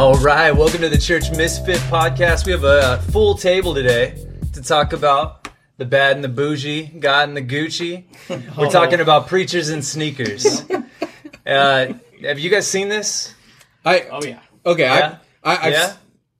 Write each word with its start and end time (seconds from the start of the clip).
All 0.00 0.14
right, 0.14 0.50
welcome 0.50 0.80
to 0.80 0.88
the 0.88 0.96
Church 0.96 1.30
Misfit 1.30 1.76
podcast. 1.90 2.46
We 2.46 2.52
have 2.52 2.64
a 2.64 3.02
full 3.12 3.34
table 3.34 3.74
today 3.74 4.24
to 4.54 4.62
talk 4.62 4.94
about 4.94 5.46
the 5.76 5.84
bad 5.84 6.16
and 6.16 6.24
the 6.24 6.28
bougie, 6.28 6.86
God 6.86 7.28
and 7.28 7.36
the 7.36 7.42
Gucci. 7.42 8.04
We're 8.56 8.70
talking 8.70 9.00
about 9.00 9.26
preachers 9.28 9.68
and 9.68 9.84
sneakers. 9.84 10.64
Uh, 11.46 11.94
have 12.22 12.38
you 12.38 12.48
guys 12.50 12.66
seen 12.66 12.88
this? 12.88 13.34
I 13.84 14.02
Oh 14.10 14.22
yeah. 14.22 14.40
okay. 14.64 14.82
Yeah? 14.84 15.16
I, 15.42 15.56
I 15.56 15.66
I've, 15.66 15.72
Yeah? 15.72 15.92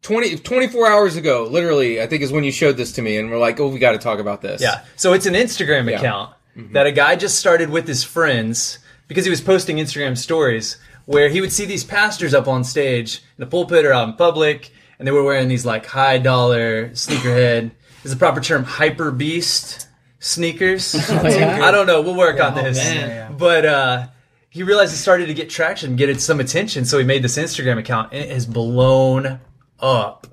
20, 0.03 0.37
24 0.37 0.87
hours 0.87 1.17
ago, 1.17 1.49
literally, 1.51 2.01
I 2.01 2.07
think 2.07 2.23
is 2.23 2.31
when 2.31 2.45
you 2.45 2.53
showed 2.53 2.77
this 2.77 2.93
to 2.93 3.03
me, 3.03 3.17
and 3.17 3.31
we're 3.31 3.39
like, 3.39 3.59
oh, 3.59 3.69
we 3.69 3.79
got 3.79 3.93
to 3.93 3.99
talk 3.99 4.21
about 4.21 4.41
this. 4.41 4.63
Yeah. 4.63 4.85
So 4.97 5.15
it's 5.15 5.27
an 5.27 5.35
Instagram 5.35 5.91
Yeah. 5.91 5.99
account 5.99 6.35
that 6.73 6.87
a 6.87 6.93
guy 6.93 7.17
just 7.17 7.39
started 7.39 7.71
with 7.71 7.89
his 7.89 8.05
friends 8.05 8.79
because 9.09 9.25
he 9.25 9.31
was 9.31 9.41
posting 9.41 9.79
Instagram 9.79 10.17
stories 10.17 10.77
where 11.11 11.29
he 11.29 11.41
would 11.41 11.53
see 11.53 11.65
these 11.65 11.83
pastors 11.83 12.33
up 12.35 12.47
on 12.47 12.63
stage 12.63 13.17
in 13.37 13.41
the 13.43 13.47
pulpit 13.47 13.85
or 13.85 13.93
out 13.93 14.09
in 14.09 14.15
public, 14.15 14.71
and 14.97 15.09
they 15.09 15.11
were 15.11 15.25
wearing 15.25 15.49
these 15.49 15.67
like 15.67 15.85
high 15.85 16.19
dollar 16.19 16.91
sneakerhead. 16.91 17.73
Is 18.05 18.13
the 18.13 18.17
proper 18.17 18.41
term 18.41 18.65
hypebeast 18.65 19.89
sneakers? 20.21 20.95
I 21.11 21.73
don't 21.73 21.89
know. 21.89 22.01
We'll 22.01 22.15
work 22.17 22.39
on 22.41 22.55
this. 22.55 22.77
man. 22.77 23.37
But 23.37 23.67
uh, 23.67 24.07
he 24.51 24.63
realized 24.63 24.93
it 24.93 24.99
started 24.99 25.27
to 25.27 25.35
get 25.35 25.51
traction, 25.51 25.97
get 25.97 26.09
it 26.09 26.21
some 26.21 26.39
attention, 26.39 26.85
so 26.85 26.97
he 26.97 27.05
made 27.05 27.25
this 27.25 27.37
Instagram 27.37 27.79
account, 27.79 28.13
and 28.13 28.23
it 28.23 28.31
has 28.31 28.47
blown 28.47 29.41
up 29.81 30.29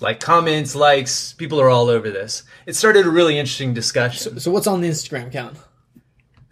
like 0.00 0.18
comments, 0.18 0.74
likes, 0.74 1.32
people 1.32 1.60
are 1.60 1.68
all 1.68 1.88
over 1.88 2.10
this. 2.10 2.42
It 2.66 2.74
started 2.74 3.06
a 3.06 3.10
really 3.10 3.38
interesting 3.38 3.72
discussion. 3.72 4.40
So 4.40 4.50
what's 4.50 4.66
on 4.66 4.80
the 4.80 4.88
Instagram 4.88 5.28
account? 5.28 5.58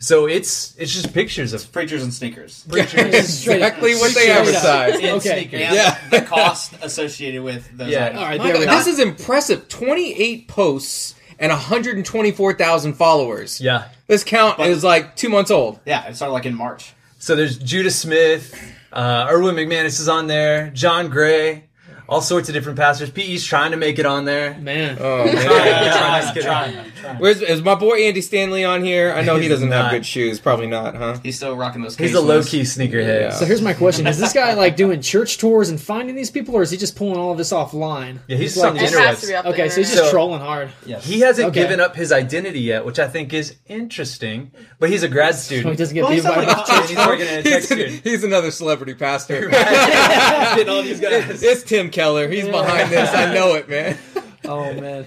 So 0.03 0.27
it's 0.27 0.75
it's 0.79 0.93
just 0.95 1.12
pictures 1.12 1.53
of 1.53 1.70
preachers 1.73 2.03
and 2.03 2.12
sneakers. 2.12 2.55
Straight 2.67 2.95
up. 2.97 3.15
exactly 3.15 3.95
what 3.97 4.15
they 4.15 4.23
Straight 4.23 4.31
up. 4.31 4.47
advertise. 4.47 4.95
And 4.95 5.05
Okay. 5.19 5.41
sneakers. 5.43 5.61
And 5.61 5.75
Yeah. 5.75 5.98
the 6.11 6.23
cost 6.23 6.73
associated 6.83 7.43
with 7.43 7.69
those 7.77 7.91
Yeah. 7.91 8.06
items. 8.06 8.19
All 8.21 8.25
right, 8.27 8.39
My 8.39 8.47
there 8.53 8.59
we 8.61 8.65
this 8.67 8.87
is 8.87 8.98
impressive. 8.98 9.69
28 9.69 10.48
posts 10.48 11.15
and 11.39 11.53
124,000 11.53 12.95
followers. 12.95 13.61
yeah. 13.61 13.84
This 14.06 14.25
count 14.25 14.59
is 14.61 14.83
like 14.83 15.17
two 15.17 15.28
months 15.28 15.51
old. 15.51 15.78
Yeah, 15.87 16.06
it 16.09 16.17
started 16.17 16.33
like 16.33 16.47
in 16.47 16.55
March. 16.55 16.93
So 17.19 17.37
there's 17.37 17.56
Judah 17.59 17.91
Smith, 17.91 18.55
uh, 18.93 19.27
Erwin 19.31 19.55
McManus 19.55 20.01
is 20.01 20.09
on 20.09 20.27
there, 20.27 20.71
John 20.75 21.09
Gray, 21.09 21.65
all 22.11 22.20
sorts 22.20 22.48
of 22.48 22.55
different 22.55 22.77
pastors. 22.77 23.08
PE's 23.11 23.44
trying 23.44 23.70
to 23.70 23.77
make 23.77 23.98
it 23.98 24.05
on 24.05 24.25
there. 24.25 24.58
Man. 24.58 24.98
Oh 25.00 25.25
man. 25.25 25.36
Trying, 25.47 26.22
just 26.22 26.34
kidding. 26.34 27.19
Where's 27.19 27.41
is 27.41 27.62
my 27.62 27.75
boy 27.77 28.03
Andy 28.03 28.20
Stanley 28.20 28.64
on 28.64 28.84
here? 28.84 29.12
I 29.12 29.22
know 29.22 29.36
he 29.36 29.48
doesn't 29.48 29.70
have 29.70 29.91
good 29.92 30.05
shoes. 30.05 30.41
Probably 30.41 30.66
not, 30.66 30.94
huh? 30.97 31.19
He's 31.22 31.36
still 31.36 31.56
rocking 31.56 31.83
those. 31.83 31.97
He's 31.97 32.11
a 32.11 32.19
K-Swiss. 32.19 32.28
low 32.28 32.42
key 32.42 32.62
sneakerhead. 32.62 33.20
Yeah. 33.20 33.31
So 33.31 33.44
here's 33.47 33.62
my 33.62 33.72
question: 33.72 34.06
Is 34.06 34.19
this 34.19 34.33
guy 34.33 34.55
like 34.55 34.77
doing 34.77 35.00
church 35.00 35.38
tours 35.38 35.69
and 35.70 35.81
finding 35.81 36.14
these 36.16 36.31
people, 36.31 36.55
or 36.56 36.62
is 36.62 36.70
he 36.70 36.77
just 36.77 36.97
pulling 36.97 37.16
all 37.16 37.31
of 37.33 37.38
this 37.38 37.53
offline? 37.53 38.19
Yeah, 38.27 38.36
he's 38.36 38.56
like, 38.56 38.70
on 38.70 38.77
the 38.77 38.83
It 38.83 38.91
has 38.92 39.20
to 39.20 39.27
be 39.28 39.33
interwebs. 39.33 39.36
up 39.38 39.44
the 39.44 39.50
okay, 39.53 39.69
so 39.69 39.77
he's 39.81 39.91
just 39.92 40.05
So- 40.05 40.11
trolling 40.11 40.41
hard. 40.41 40.70
Yes. 40.84 41.05
He 41.05 41.20
hasn't 41.20 41.48
Okay. 41.50 41.62
given 41.62 41.78
up 41.81 41.94
his 41.94 42.11
identity 42.12 42.61
yet, 42.61 42.84
which 42.84 42.98
I 42.98 43.06
think 43.08 43.33
is 43.33 43.55
interesting. 43.69 44.50
But 44.78 44.91
he's 44.91 45.03
a 45.04 45.09
grad 45.09 45.34
So 45.37 45.54
he 45.54 45.60
student. 45.60 45.78
doesn't 45.78 45.94
get 45.94 46.03
Well, 46.03 46.12
he's 46.12 46.25
beat 46.25 46.28
by 46.34 46.44
not 46.44 46.66
the 46.66 46.72
like- 46.72 46.88
He's 46.88 46.97
working 46.99 47.26
in 47.26 47.38
a 47.38 47.43
tech 47.43 47.53
He's, 47.54 47.65
student. 47.66 48.00
he's 48.03 48.25
another 48.25 48.50
celebrity 48.50 48.94
pastor. 48.94 49.49
Getting 49.50 50.69
all 50.69 50.82
these 50.82 51.00
guys. 51.00 51.43
it's 51.43 51.62
Tim 51.62 51.91
Keller. 52.00 52.28
He's 52.28 52.49
behind 52.49 52.91
this. 52.91 53.11
I 53.15 53.33
know 53.34 53.55
it, 53.55 53.69
man. 53.69 53.97
Oh 54.44 54.72
man. 54.72 55.06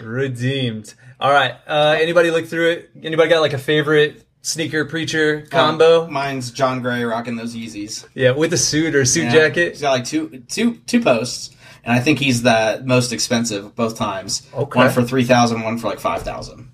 Redeemed. 0.00 0.94
All 1.20 1.30
right. 1.30 1.54
Uh, 1.66 1.96
anybody 2.00 2.30
look 2.30 2.46
through 2.46 2.70
it? 2.70 2.90
Anybody 3.02 3.28
got 3.28 3.40
like 3.40 3.52
a 3.52 3.58
favorite 3.58 4.24
sneaker 4.42 4.84
preacher 4.86 5.46
combo? 5.50 6.04
Um, 6.06 6.12
mine's 6.12 6.50
John 6.50 6.80
Gray 6.82 7.04
rocking 7.04 7.36
those 7.36 7.54
Yeezys. 7.54 8.06
yeah, 8.14 8.30
with 8.32 8.52
a 8.52 8.56
suit 8.58 8.94
or 8.94 9.02
a 9.02 9.06
suit 9.06 9.24
Yeah. 9.24 9.32
jacket. 9.32 9.72
He's 9.72 9.82
got 9.82 9.92
like 9.92 10.04
two, 10.06 10.42
two, 10.48 10.76
two 10.86 11.00
posts, 11.02 11.50
and 11.84 11.92
I 11.92 12.00
think 12.00 12.18
he's 12.18 12.42
the 12.42 12.82
most 12.84 13.12
expensive 13.12 13.76
both 13.76 13.96
times. 13.96 14.46
Okay. 14.54 14.78
One 14.78 14.90
for 14.90 15.02
three 15.04 15.24
thousand, 15.24 15.62
one 15.62 15.78
for 15.78 15.88
like 15.88 16.00
five 16.00 16.22
thousand. 16.22 16.68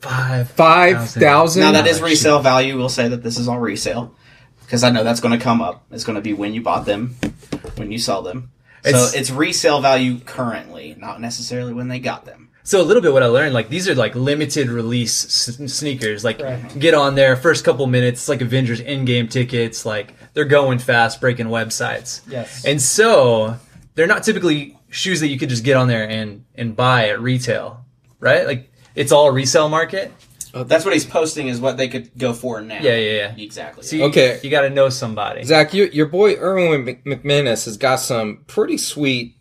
Five. 0.00 0.50
Five 0.50 1.10
thousand. 1.10 1.62
Now 1.62 1.72
that 1.72 1.86
is 1.86 2.00
resale 2.02 2.40
value. 2.40 2.76
We'll 2.76 2.90
say 2.90 3.08
that 3.08 3.22
this 3.22 3.38
is 3.38 3.48
all 3.48 3.58
resale 3.58 4.14
because 4.60 4.84
I 4.84 4.90
know 4.90 5.02
that's 5.02 5.20
going 5.20 5.36
to 5.36 5.42
come 5.42 5.62
up. 5.62 5.84
It's 5.90 6.04
going 6.04 6.16
to 6.16 6.22
be 6.22 6.34
when 6.34 6.52
you 6.54 6.60
bought 6.60 6.84
them, 6.84 7.16
when 7.76 7.90
you 7.90 7.98
sell 7.98 8.22
them. 8.22 8.50
It's- 8.84 9.12
so 9.12 9.18
it's 9.18 9.30
resale 9.30 9.80
value 9.80 10.18
currently, 10.20 10.96
not 10.98 11.20
necessarily 11.20 11.72
when 11.72 11.88
they 11.88 11.98
got 11.98 12.24
them. 12.24 12.48
So 12.62 12.80
a 12.80 12.82
little 12.82 13.00
bit 13.02 13.12
what 13.12 13.22
I 13.22 13.26
learned, 13.26 13.54
like 13.54 13.68
these 13.68 13.88
are 13.88 13.94
like 13.94 14.14
limited 14.16 14.68
release 14.68 15.24
s- 15.24 15.72
sneakers. 15.72 16.24
Like 16.24 16.40
Right. 16.42 16.78
get 16.80 16.94
on 16.94 17.14
there, 17.14 17.36
first 17.36 17.64
couple 17.64 17.86
minutes, 17.86 18.28
like 18.28 18.40
Avengers 18.40 18.80
Endgame 18.80 19.30
tickets. 19.30 19.86
Like 19.86 20.14
they're 20.34 20.44
going 20.44 20.78
fast, 20.80 21.20
breaking 21.20 21.46
websites. 21.46 22.20
Yes. 22.28 22.64
And 22.64 22.82
so 22.82 23.56
they're 23.94 24.08
not 24.08 24.24
typically 24.24 24.76
shoes 24.90 25.20
that 25.20 25.28
you 25.28 25.38
could 25.38 25.48
just 25.48 25.62
get 25.62 25.76
on 25.76 25.86
there 25.86 26.08
and 26.08 26.44
and 26.56 26.74
buy 26.74 27.08
at 27.08 27.20
retail, 27.20 27.84
right? 28.18 28.46
Like 28.46 28.72
it's 28.96 29.12
all 29.12 29.28
a 29.28 29.32
resale 29.32 29.68
market. 29.68 30.12
That's 30.64 30.84
what 30.84 30.94
he's 30.94 31.04
posting 31.04 31.48
is 31.48 31.60
what 31.60 31.76
they 31.76 31.88
could 31.88 32.10
go 32.18 32.32
for 32.32 32.60
now. 32.60 32.78
Yeah, 32.80 32.96
yeah, 32.96 33.10
yeah. 33.34 33.34
Exactly. 33.44 33.82
So 33.84 33.96
you, 33.96 34.04
Okay. 34.04 34.40
you 34.42 34.50
got 34.50 34.62
to 34.62 34.70
know 34.70 34.88
somebody. 34.88 35.42
Zach, 35.44 35.74
you, 35.74 35.84
your 35.92 36.06
boy 36.06 36.34
Erwin 36.36 36.84
Mc- 36.84 37.04
McManus 37.04 37.64
has 37.66 37.76
got 37.76 37.96
some 37.96 38.44
pretty 38.46 38.78
sweet 38.78 39.36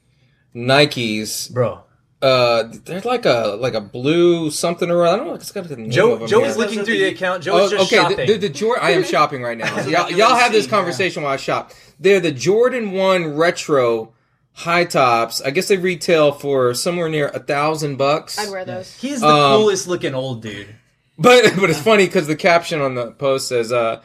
Nikes. 0.55 1.51
Bro, 1.53 1.81
Uh, 2.21 2.63
they're 2.85 3.01
like 3.01 3.25
a 3.25 3.57
like 3.59 3.73
a 3.73 3.81
blue 3.81 4.49
something 4.49 4.89
or 4.89 5.05
other. 5.05 5.13
I 5.15 5.17
don't 5.17 5.27
know. 5.27 5.33
It's 5.35 5.51
got 5.51 5.67
the 5.67 5.75
name 5.75 5.87
of 5.87 5.91
Joe 5.91 6.15
them 6.17 6.27
Joe 6.27 6.39
here. 6.39 6.49
is 6.49 6.57
looking 6.57 6.83
through 6.83 6.97
the 6.97 7.05
account. 7.09 7.43
Joe 7.43 7.53
Oh, 7.59 7.65
is 7.65 7.71
just 7.71 7.85
okay, 7.87 7.97
shopping. 8.01 8.17
the, 8.17 8.25
the, 8.25 8.37
the 8.37 8.49
Jordan. 8.49 8.83
I 8.85 8.91
am 8.91 9.03
shopping 9.03 9.43
right 9.43 9.57
now. 9.57 9.79
Y'all, 9.87 10.09
y'all 10.09 10.35
have 10.35 10.51
this 10.51 10.63
UNC, 10.65 10.71
conversation 10.71 11.23
while 11.23 11.33
I 11.33 11.37
shop. 11.37 11.71
They're 11.99 12.19
the 12.21 12.31
Jordan 12.31 12.91
One 12.93 13.35
Retro 13.35 14.13
high 14.53 14.85
tops. 14.85 15.41
I 15.41 15.51
guess 15.51 15.67
they 15.67 15.77
retail 15.77 16.31
for 16.31 16.73
somewhere 16.73 17.09
near 17.09 17.27
a 17.27 17.39
thousand 17.39 17.97
bucks. 17.97 18.39
I'd 18.39 18.49
wear 18.49 18.63
those. 18.65 18.93
He's 18.95 19.19
the 19.19 19.27
Um, 19.27 19.57
coolest 19.59 19.87
looking 19.87 20.15
old 20.15 20.41
dude. 20.41 20.73
But 21.17 21.53
but 21.59 21.69
it's 21.69 21.79
funny 21.81 22.05
because 22.05 22.27
the 22.27 22.35
caption 22.35 22.81
on 22.81 22.95
the 22.95 23.11
post 23.11 23.47
says, 23.47 23.71
uh, 23.71 24.01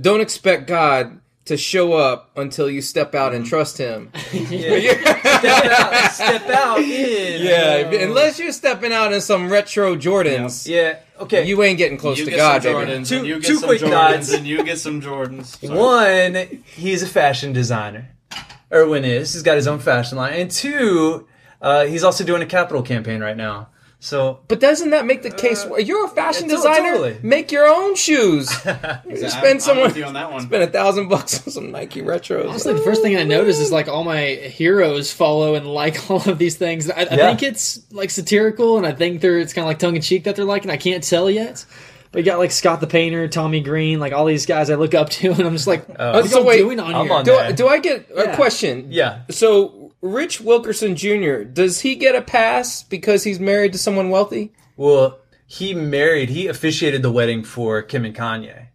"Don't 0.00 0.20
expect 0.20 0.66
God 0.66 1.20
to 1.46 1.56
show 1.58 1.92
up 1.92 2.30
until 2.36 2.70
you 2.70 2.80
step 2.80 3.14
out 3.14 3.34
and 3.34 3.44
trust 3.44 3.76
Him." 3.78 4.10
step 4.14 5.04
out, 5.44 6.10
step 6.12 6.48
out 6.50 6.78
in. 6.80 7.42
Yeah, 7.44 7.76
unless 8.04 8.38
you're 8.38 8.52
stepping 8.52 8.92
out 8.92 9.12
in 9.12 9.20
some 9.20 9.50
retro 9.50 9.96
Jordans, 9.96 10.66
Yeah. 10.68 10.98
Okay. 11.20 11.46
you 11.46 11.62
ain't 11.62 11.78
getting 11.78 11.98
close 11.98 12.18
you 12.18 12.24
to 12.24 12.30
get 12.30 12.36
God, 12.38 12.62
some 12.62 12.72
baby. 12.72 12.90
Jordans, 12.92 13.08
Two- 13.08 13.16
and 13.18 13.26
you 13.26 13.34
get 13.40 13.46
two 13.46 13.56
some 13.56 13.68
quick 13.68 13.80
Jordans, 13.80 13.90
thoughts. 13.90 14.32
and 14.34 14.46
you 14.46 14.64
get 14.64 14.78
some 14.78 15.00
Jordans. 15.00 15.46
Sorry. 15.64 15.76
One, 15.78 16.62
he's 16.74 17.02
a 17.02 17.06
fashion 17.06 17.52
designer. 17.52 18.10
Erwin 18.72 19.04
is. 19.04 19.32
He's 19.34 19.42
got 19.42 19.54
his 19.56 19.66
own 19.68 19.78
fashion 19.78 20.18
line. 20.18 20.32
And 20.34 20.50
two, 20.50 21.28
uh, 21.60 21.84
he's 21.84 22.02
also 22.02 22.24
doing 22.24 22.42
a 22.42 22.46
capital 22.46 22.82
campaign 22.82 23.20
right 23.20 23.36
now. 23.36 23.68
So 24.04 24.40
But 24.48 24.60
doesn't 24.60 24.90
that 24.90 25.06
make 25.06 25.22
the 25.22 25.30
case? 25.30 25.64
Uh, 25.64 25.76
you're 25.76 26.04
a 26.04 26.08
fashion 26.08 26.46
yeah, 26.50 26.56
designer. 26.56 26.90
totally. 26.90 27.16
Make 27.22 27.50
your 27.50 27.66
own 27.66 27.94
shoes. 27.96 28.52
you 29.08 29.30
spend 29.30 29.62
someone 29.62 30.02
on 30.02 30.12
that 30.12 30.30
one. 30.30 30.42
spend 30.42 30.62
a 30.62 30.66
thousand 30.66 31.08
bucks 31.08 31.46
on 31.46 31.50
some 31.50 31.70
Nike 31.72 32.02
retros. 32.02 32.46
Honestly, 32.50 32.74
the 32.74 32.82
first 32.82 33.00
thing 33.00 33.16
I 33.16 33.22
noticed 33.22 33.62
is 33.62 33.72
like 33.72 33.88
all 33.88 34.04
my 34.04 34.20
heroes 34.26 35.10
follow 35.10 35.54
and 35.54 35.66
like 35.66 36.10
all 36.10 36.20
of 36.28 36.36
these 36.36 36.56
things. 36.56 36.90
I, 36.90 36.96
I 36.96 37.00
Yeah. 37.00 37.08
think 37.28 37.42
it's 37.44 37.80
like 37.92 38.10
satirical, 38.10 38.76
and 38.76 38.86
I 38.86 38.92
think 38.92 39.22
they're 39.22 39.38
it's 39.38 39.54
kind 39.54 39.64
of 39.64 39.68
like 39.68 39.78
tongue 39.78 39.96
in 39.96 40.02
cheek 40.02 40.24
that 40.24 40.36
they're 40.36 40.44
liking. 40.44 40.70
I 40.70 40.76
can't 40.76 41.02
tell 41.02 41.30
yet. 41.30 41.64
But 42.12 42.18
you 42.18 42.26
got 42.26 42.38
like 42.38 42.52
Scott 42.52 42.80
the 42.82 42.86
Painter, 42.86 43.26
Tommy 43.26 43.60
Green, 43.62 44.00
like 44.00 44.12
all 44.12 44.26
these 44.26 44.44
guys 44.44 44.68
I 44.68 44.74
look 44.74 44.92
up 44.94 45.08
to, 45.10 45.30
and 45.32 45.40
I'm 45.44 45.54
just 45.54 45.66
like, 45.66 45.86
Oh. 45.98 46.12
what 46.12 46.24
are 46.26 46.28
So 46.28 46.44
wait, 46.44 46.58
doing 46.58 46.78
on 46.78 46.94
I'm 46.94 47.06
here? 47.06 47.14
on 47.14 47.24
do. 47.24 47.34
I, 47.36 47.52
do 47.52 47.66
I 47.68 47.78
get 47.78 48.10
a 48.14 48.24
Yeah. 48.24 48.36
question? 48.36 48.88
yeah. 48.90 49.20
So 49.30 49.83
Rich 50.04 50.42
Wilkerson 50.42 50.96
Jr. 50.96 51.44
does 51.44 51.80
he 51.80 51.94
get 51.94 52.14
a 52.14 52.20
pass 52.20 52.82
because 52.82 53.24
he's 53.24 53.40
married 53.40 53.72
to 53.72 53.78
someone 53.78 54.10
wealthy? 54.10 54.52
Well, 54.76 55.18
he 55.46 55.72
married. 55.72 56.28
He 56.28 56.46
officiated 56.46 57.00
the 57.00 57.10
wedding 57.10 57.42
for 57.42 57.80
Kim 57.80 58.04
and 58.04 58.14
Kanye. 58.14 58.66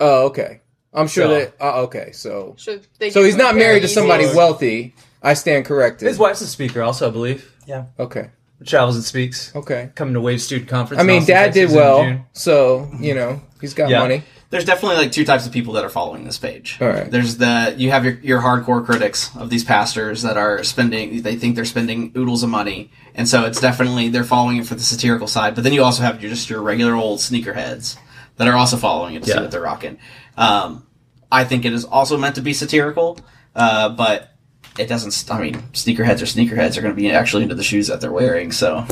Oh, 0.00 0.26
okay. 0.26 0.60
I'm 0.92 1.06
sure 1.06 1.26
So- 1.26 1.34
that. 1.38 1.54
Uh, 1.60 1.82
okay, 1.82 2.10
so 2.10 2.56
so 2.58 2.80
he's 3.22 3.36
not 3.36 3.54
married 3.54 3.82
to 3.82 3.88
somebody 3.88 4.24
Yeezys? 4.24 4.34
wealthy. 4.34 4.94
I 5.22 5.34
stand 5.34 5.66
corrected. 5.66 6.08
His 6.08 6.18
wife's 6.18 6.40
a 6.40 6.48
speaker, 6.48 6.82
also, 6.82 7.06
I 7.08 7.12
believe. 7.12 7.54
Yeah. 7.64 7.84
Okay, 8.00 8.30
Travels 8.66 8.96
and 8.96 9.04
speaks. 9.04 9.54
okay. 9.54 9.90
Coming 9.94 10.14
to 10.14 10.20
Wave 10.20 10.42
Student 10.42 10.68
Conference. 10.68 11.00
I 11.00 11.06
mean, 11.06 11.24
Dad 11.24 11.52
did 11.52 11.68
Texas 11.68 11.72
in 11.74 11.76
well, 11.78 12.26
so 12.32 12.90
you 12.98 13.14
know 13.14 13.40
he's 13.60 13.72
got 13.72 13.88
Yeah. 13.88 14.00
money. 14.00 14.24
There's 14.52 14.66
definitely 14.66 14.98
like 14.98 15.12
two 15.12 15.24
types 15.24 15.46
of 15.46 15.52
people 15.52 15.72
that 15.72 15.82
are 15.84 15.88
following 15.88 16.24
this 16.24 16.36
page. 16.36 16.76
All 16.80 16.88
right. 16.88 17.10
There's 17.10 17.38
the 17.38 17.74
you 17.78 17.90
have 17.90 18.04
your 18.04 18.14
your 18.20 18.40
hardcore 18.42 18.84
critics 18.84 19.34
of 19.34 19.48
these 19.48 19.64
pastors 19.64 20.20
that 20.22 20.36
are 20.36 20.62
spending 20.62 21.22
they 21.22 21.36
think 21.36 21.56
they're 21.56 21.64
spending 21.64 22.12
oodles 22.16 22.42
of 22.42 22.50
money, 22.50 22.90
and 23.14 23.26
so 23.26 23.44
it's 23.46 23.60
definitely 23.60 24.10
they're 24.10 24.24
following 24.24 24.58
it 24.58 24.66
for 24.66 24.74
the 24.74 24.82
satirical 24.82 25.26
side. 25.26 25.54
But 25.54 25.64
then 25.64 25.72
you 25.72 25.82
also 25.82 26.02
have 26.02 26.20
your 26.20 26.30
just 26.30 26.50
your 26.50 26.60
regular 26.60 26.94
old 26.94 27.18
sneakerheads 27.20 27.96
that 28.36 28.46
are 28.46 28.54
also 28.54 28.76
following 28.76 29.14
it 29.14 29.22
to 29.22 29.28
Yeah. 29.30 29.36
see 29.36 29.40
what 29.40 29.50
they're 29.50 29.60
rocking. 29.62 29.98
Um, 30.36 30.86
I 31.30 31.44
think 31.44 31.64
it 31.64 31.72
is 31.72 31.84
also 31.86 32.18
meant 32.18 32.34
to 32.34 32.42
be 32.42 32.52
satirical, 32.52 33.18
uh, 33.56 33.88
but 33.88 34.34
it 34.78 34.86
doesn't. 34.86 35.32
I 35.34 35.40
mean, 35.40 35.54
sneakerheads 35.72 36.20
or 36.20 36.26
sneakerheads 36.26 36.76
are 36.76 36.82
going 36.82 36.94
to 36.94 37.00
be 37.00 37.10
actually 37.10 37.44
into 37.44 37.54
the 37.54 37.62
shoes 37.62 37.86
that 37.88 38.02
they're 38.02 38.12
wearing, 38.12 38.52
so. 38.52 38.86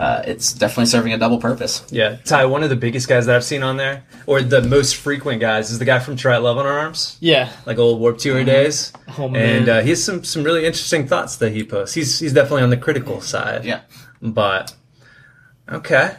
Uh, 0.00 0.22
it's 0.26 0.54
definitely 0.54 0.86
serving 0.86 1.12
a 1.12 1.18
double 1.18 1.38
purpose. 1.38 1.84
Yeah, 1.90 2.16
Ty, 2.24 2.46
one 2.46 2.62
of 2.62 2.70
the 2.70 2.76
biggest 2.76 3.06
guys 3.06 3.26
that 3.26 3.36
I've 3.36 3.44
seen 3.44 3.62
on 3.62 3.76
there, 3.76 4.02
or 4.26 4.40
the 4.40 4.62
most 4.62 4.96
frequent 4.96 5.42
guys, 5.42 5.70
is 5.70 5.78
the 5.78 5.84
guy 5.84 5.98
from 5.98 6.16
Try 6.16 6.38
Love 6.38 6.56
on 6.56 6.64
Our 6.64 6.78
Arms, 6.78 7.18
Yeah. 7.20 7.52
like 7.66 7.76
old 7.76 8.00
Warped 8.00 8.20
Tour 8.20 8.42
days. 8.42 8.94
Oh, 9.18 9.28
man. 9.28 9.58
And 9.58 9.68
uh, 9.68 9.80
he 9.82 9.90
has 9.90 10.02
some 10.02 10.24
some 10.24 10.42
really 10.42 10.64
interesting 10.64 11.06
thoughts 11.06 11.36
that 11.36 11.52
he 11.52 11.64
posts. 11.64 11.94
He's 11.94 12.18
he's 12.18 12.32
definitely 12.32 12.62
on 12.62 12.70
the 12.70 12.78
critical 12.78 13.20
side. 13.20 13.66
Yeah. 13.66 13.82
But 14.22 14.74
okay. 15.70 16.16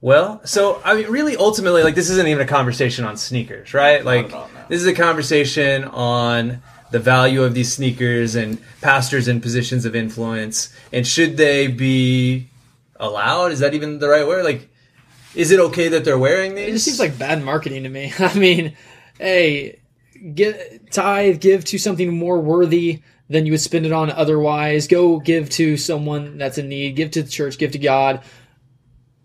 Well, 0.00 0.40
so 0.46 0.80
I 0.84 0.94
mean, 0.94 1.08
really, 1.08 1.36
ultimately, 1.36 1.82
like 1.82 1.94
this 1.94 2.08
isn't 2.10 2.26
even 2.26 2.40
a 2.42 2.48
conversation 2.48 3.04
on 3.04 3.18
sneakers, 3.18 3.74
right? 3.74 4.04
Like 4.04 4.26
at 4.26 4.32
all, 4.32 4.48
no. 4.54 4.60
this 4.68 4.80
is 4.80 4.86
a 4.86 4.94
conversation 4.94 5.84
on 5.84 6.62
the 6.90 6.98
value 6.98 7.42
of 7.42 7.54
these 7.54 7.72
sneakers 7.72 8.34
and 8.34 8.58
pastors 8.80 9.28
in 9.28 9.40
positions 9.40 9.84
of 9.84 9.96
influence, 9.96 10.72
and 10.92 11.06
should 11.06 11.36
they 11.36 11.66
be 11.66 12.48
allowed? 12.96 13.52
Is 13.52 13.60
that 13.60 13.74
even 13.74 13.98
the 13.98 14.08
right 14.08 14.26
word? 14.26 14.44
Like, 14.44 14.68
is 15.34 15.50
it 15.50 15.60
okay 15.60 15.88
that 15.88 16.04
they're 16.04 16.18
wearing 16.18 16.54
these? 16.54 16.68
It 16.68 16.72
just 16.72 16.84
seems 16.84 17.00
like 17.00 17.18
bad 17.18 17.42
marketing 17.42 17.82
to 17.82 17.88
me. 17.88 18.12
I 18.18 18.34
mean, 18.34 18.76
hey, 19.18 19.80
get 20.34 20.90
tithe, 20.92 21.40
give 21.40 21.64
to 21.66 21.78
something 21.78 22.16
more 22.16 22.38
worthy 22.38 23.02
than 23.28 23.46
you 23.46 23.52
would 23.52 23.60
spend 23.60 23.86
it 23.86 23.92
on 23.92 24.10
otherwise. 24.10 24.86
Go 24.86 25.18
give 25.18 25.50
to 25.50 25.76
someone 25.76 26.38
that's 26.38 26.58
in 26.58 26.68
need. 26.68 26.96
Give 26.96 27.10
to 27.12 27.22
the 27.22 27.28
church. 27.28 27.58
Give 27.58 27.72
to 27.72 27.78
God. 27.78 28.22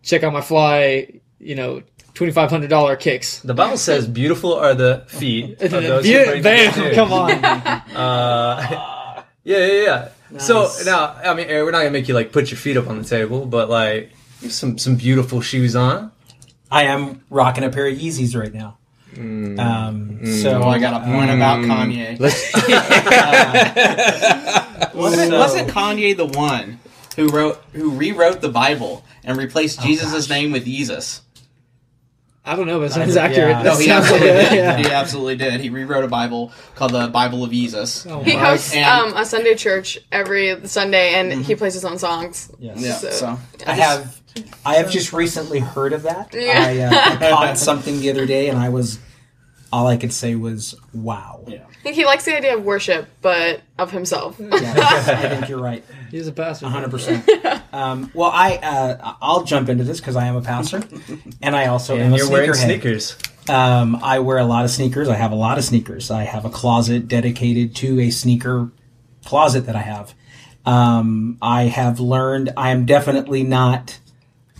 Check 0.03 0.23
out 0.23 0.33
my 0.33 0.41
fly. 0.41 1.21
You 1.39 1.55
know, 1.55 1.83
twenty 2.13 2.31
five 2.31 2.49
hundred 2.49 2.69
dollar 2.69 2.95
kicks. 2.95 3.39
the 3.39 3.53
Bible 3.53 3.77
says, 3.77 4.07
"Beautiful 4.07 4.53
are 4.55 4.73
the 4.73 5.03
feet 5.07 5.61
of 5.61 5.71
those 5.71 6.05
who 6.05 6.13
Beau- 6.13 6.25
bring 6.25 6.43
Bam! 6.43 6.73
good 6.73 6.83
news." 6.85 6.95
Come 6.95 7.13
on. 7.13 7.31
Uh, 7.95 9.23
yeah, 9.43 9.57
yeah, 9.65 9.83
yeah. 9.83 10.37
So 10.39 10.69
now, 10.85 11.15
I 11.23 11.33
mean, 11.33 11.47
Aaron, 11.47 11.65
we're 11.65 11.71
not 11.71 11.79
gonna 11.79 11.91
make 11.91 12.07
you 12.07 12.13
like 12.13 12.31
put 12.31 12.51
your 12.51 12.57
feet 12.57 12.77
up 12.77 12.87
on 12.89 12.97
the 12.97 13.03
table, 13.03 13.45
but 13.45 13.69
like 13.69 14.11
you 14.39 14.47
have 14.47 14.53
some 14.53 14.77
some 14.77 14.95
beautiful 14.95 15.41
shoes 15.41 15.75
on. 15.75 16.11
I 16.71 16.83
am 16.83 17.21
rocking 17.29 17.63
a 17.65 17.69
pair 17.69 17.85
of 17.87 17.97
Yeezys 17.97 18.33
right 18.39 18.53
now. 18.53 18.77
Um, 19.17 20.25
so 20.25 20.61
Oh, 20.63 20.69
I 20.69 20.79
got 20.79 21.01
a 21.01 21.05
point 21.05 21.31
about 21.31 21.59
Kanye. 21.65 22.17
wasn't, 24.93 25.31
So- 25.31 25.39
wasn't 25.39 25.67
Kanye 25.69 26.15
the 26.15 26.25
one 26.25 26.79
who 27.17 27.27
wrote 27.27 27.61
who 27.73 27.91
rewrote 27.91 28.39
the 28.41 28.47
Bible 28.49 29.03
and 29.23 29.37
replaced 29.37 29.81
Jesus' 29.81 30.29
name 30.29 30.51
with 30.53 30.63
Jesus? 30.65 31.21
I 32.43 32.55
don't 32.55 32.65
know, 32.65 32.79
but 32.79 32.85
it 32.85 32.93
sounds 32.93 33.15
Yeah. 33.15 33.21
accurate. 33.23 33.57
No, 33.57 33.63
No, 33.73 33.77
he 33.77 33.89
absolutely 33.91 34.27
did. 34.27 34.53
yeah. 34.53 34.77
He 34.77 34.85
absolutely 34.89 35.35
did. 35.35 35.61
He 35.61 35.69
rewrote 35.69 36.03
a 36.03 36.07
Bible 36.07 36.51
called 36.75 36.91
the 36.91 37.07
Bible 37.07 37.43
of 37.43 37.51
Jesus. 37.51 38.05
Oh 38.09 38.23
He 38.23 38.31
hosts 38.31 38.73
And- 38.73 38.85
um, 39.13 39.15
a 39.17 39.25
Sunday 39.25 39.53
church 39.53 39.99
every 40.11 40.57
Sunday, 40.67 41.13
and 41.13 41.31
he 41.45 41.53
plays 41.55 41.75
his 41.75 41.85
own 41.85 41.99
songs. 41.99 42.49
Yes. 42.59 42.79
Yeah, 42.79 42.93
So- 42.97 43.09
so 43.11 43.39
I 43.67 43.73
have 43.73 44.19
I 44.65 44.75
have 44.75 44.89
just 44.89 45.11
recently 45.13 45.59
heard 45.59 45.93
of 45.93 46.03
that. 46.03 46.29
Yeah. 46.33 46.65
I, 46.65 46.79
uh, 46.79 47.27
I 47.27 47.29
caught 47.31 47.57
something 47.59 47.99
the 47.99 48.09
other 48.09 48.25
day, 48.25 48.47
and 48.49 48.57
I 48.57 48.69
was 48.69 48.97
all 49.73 49.87
I 49.87 49.97
could 49.97 50.11
say 50.13 50.35
was 50.35 50.73
wow. 50.93 51.43
yeah. 51.47 51.59
I 51.79 51.83
think 51.83 51.95
he 51.95 52.05
likes 52.05 52.25
the 52.25 52.35
idea 52.35 52.55
of 52.57 52.63
worship, 52.63 53.07
but 53.21 53.61
of 53.77 53.91
himself. 53.91 54.35
Yes, 54.39 55.07
I 55.09 55.29
think 55.29 55.49
you're 55.49 55.61
right. 55.61 55.83
He's 56.11 56.27
a 56.27 56.31
pastor. 56.31 56.67
hundred 56.67 56.91
percent. 56.91 57.27
Um, 57.73 58.11
well, 58.13 58.29
I 58.33 58.57
uh, 58.57 59.13
I'll 59.21 59.43
jump 59.45 59.69
into 59.69 59.83
this 59.85 59.99
because 60.01 60.15
I 60.17 60.25
am 60.27 60.35
a 60.35 60.41
pastor, 60.41 60.83
and 61.41 61.55
I 61.55 61.67
also 61.67 61.95
am 61.95 62.01
And 62.07 62.13
a 62.13 62.17
you're 62.17 62.29
wearing 62.29 62.51
sneakerhead. 62.51 62.65
sneakers. 62.65 63.17
Um, 63.49 63.95
I 64.03 64.19
wear 64.19 64.37
a 64.37 64.43
lot 64.45 64.65
of 64.65 64.71
sneakers. 64.71 65.07
I 65.07 65.15
have 65.15 65.31
a 65.31 65.35
lot 65.35 65.57
of 65.57 65.63
sneakers. 65.63 66.11
I 66.11 66.23
have 66.23 66.43
a 66.45 66.49
closet 66.49 67.07
dedicated 67.07 67.75
to 67.77 67.99
a 68.01 68.09
sneaker 68.11 68.71
closet 69.25 69.65
that 69.67 69.75
I 69.75 69.81
have. 69.81 70.13
Um, 70.65 71.37
I 71.41 71.63
have 71.63 71.99
learned 71.99 72.53
I 72.57 72.69
am 72.71 72.85
definitely 72.85 73.43
not. 73.43 73.99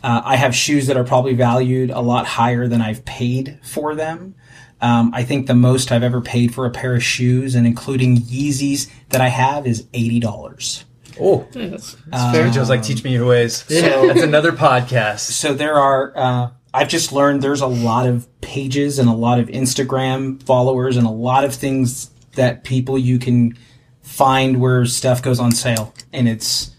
Uh, 0.03 0.21
I 0.25 0.35
have 0.37 0.55
shoes 0.55 0.87
that 0.87 0.97
are 0.97 1.03
probably 1.03 1.33
valued 1.35 1.91
a 1.91 1.99
lot 2.01 2.25
higher 2.25 2.67
than 2.67 2.81
I've 2.81 3.05
paid 3.05 3.59
for 3.61 3.93
them. 3.93 4.33
Um, 4.81 5.11
I 5.13 5.23
think 5.23 5.45
the 5.45 5.53
most 5.53 5.91
I've 5.91 6.01
ever 6.01 6.21
paid 6.21 6.55
for 6.55 6.65
a 6.65 6.71
pair 6.71 6.95
of 6.95 7.03
shoes, 7.03 7.53
and 7.53 7.67
including 7.67 8.17
Yeezys 8.17 8.89
that 9.09 9.21
I 9.21 9.27
have, 9.27 9.67
is 9.67 9.85
eighty 9.93 10.19
dollars. 10.19 10.85
Oh, 11.21 11.47
Yeah, 11.53 11.67
that's, 11.67 11.93
that's 12.07 12.35
fair. 12.35 12.49
Joe's 12.49 12.69
like, 12.69 12.81
teach 12.83 13.03
me 13.03 13.13
your 13.13 13.25
ways. 13.27 13.63
Yeah. 13.69 14.07
That's 14.07 14.21
another 14.23 14.51
podcast. 14.51 15.19
so 15.19 15.53
there 15.53 15.75
are 15.75 16.13
uh, 16.17 16.49
i've 16.73 16.87
just 16.89 17.11
learned 17.11 17.41
there's 17.41 17.61
a 17.61 17.67
lot 17.67 18.07
of 18.07 18.27
pages 18.41 18.97
and 18.99 19.09
a 19.09 19.13
lot 19.13 19.39
of 19.39 19.47
instagram 19.49 20.41
followers 20.43 20.97
and 20.97 21.05
a 21.05 21.11
lot 21.11 21.43
of 21.43 21.53
things 21.53 22.09
that 22.35 22.63
people 22.63 22.97
you 22.97 23.19
can 23.19 23.57
find 24.01 24.59
where 24.61 24.85
stuff 24.85 25.21
goes 25.21 25.39
on 25.39 25.51
sale 25.51 25.93
and 26.13 26.27
it's 26.29 26.71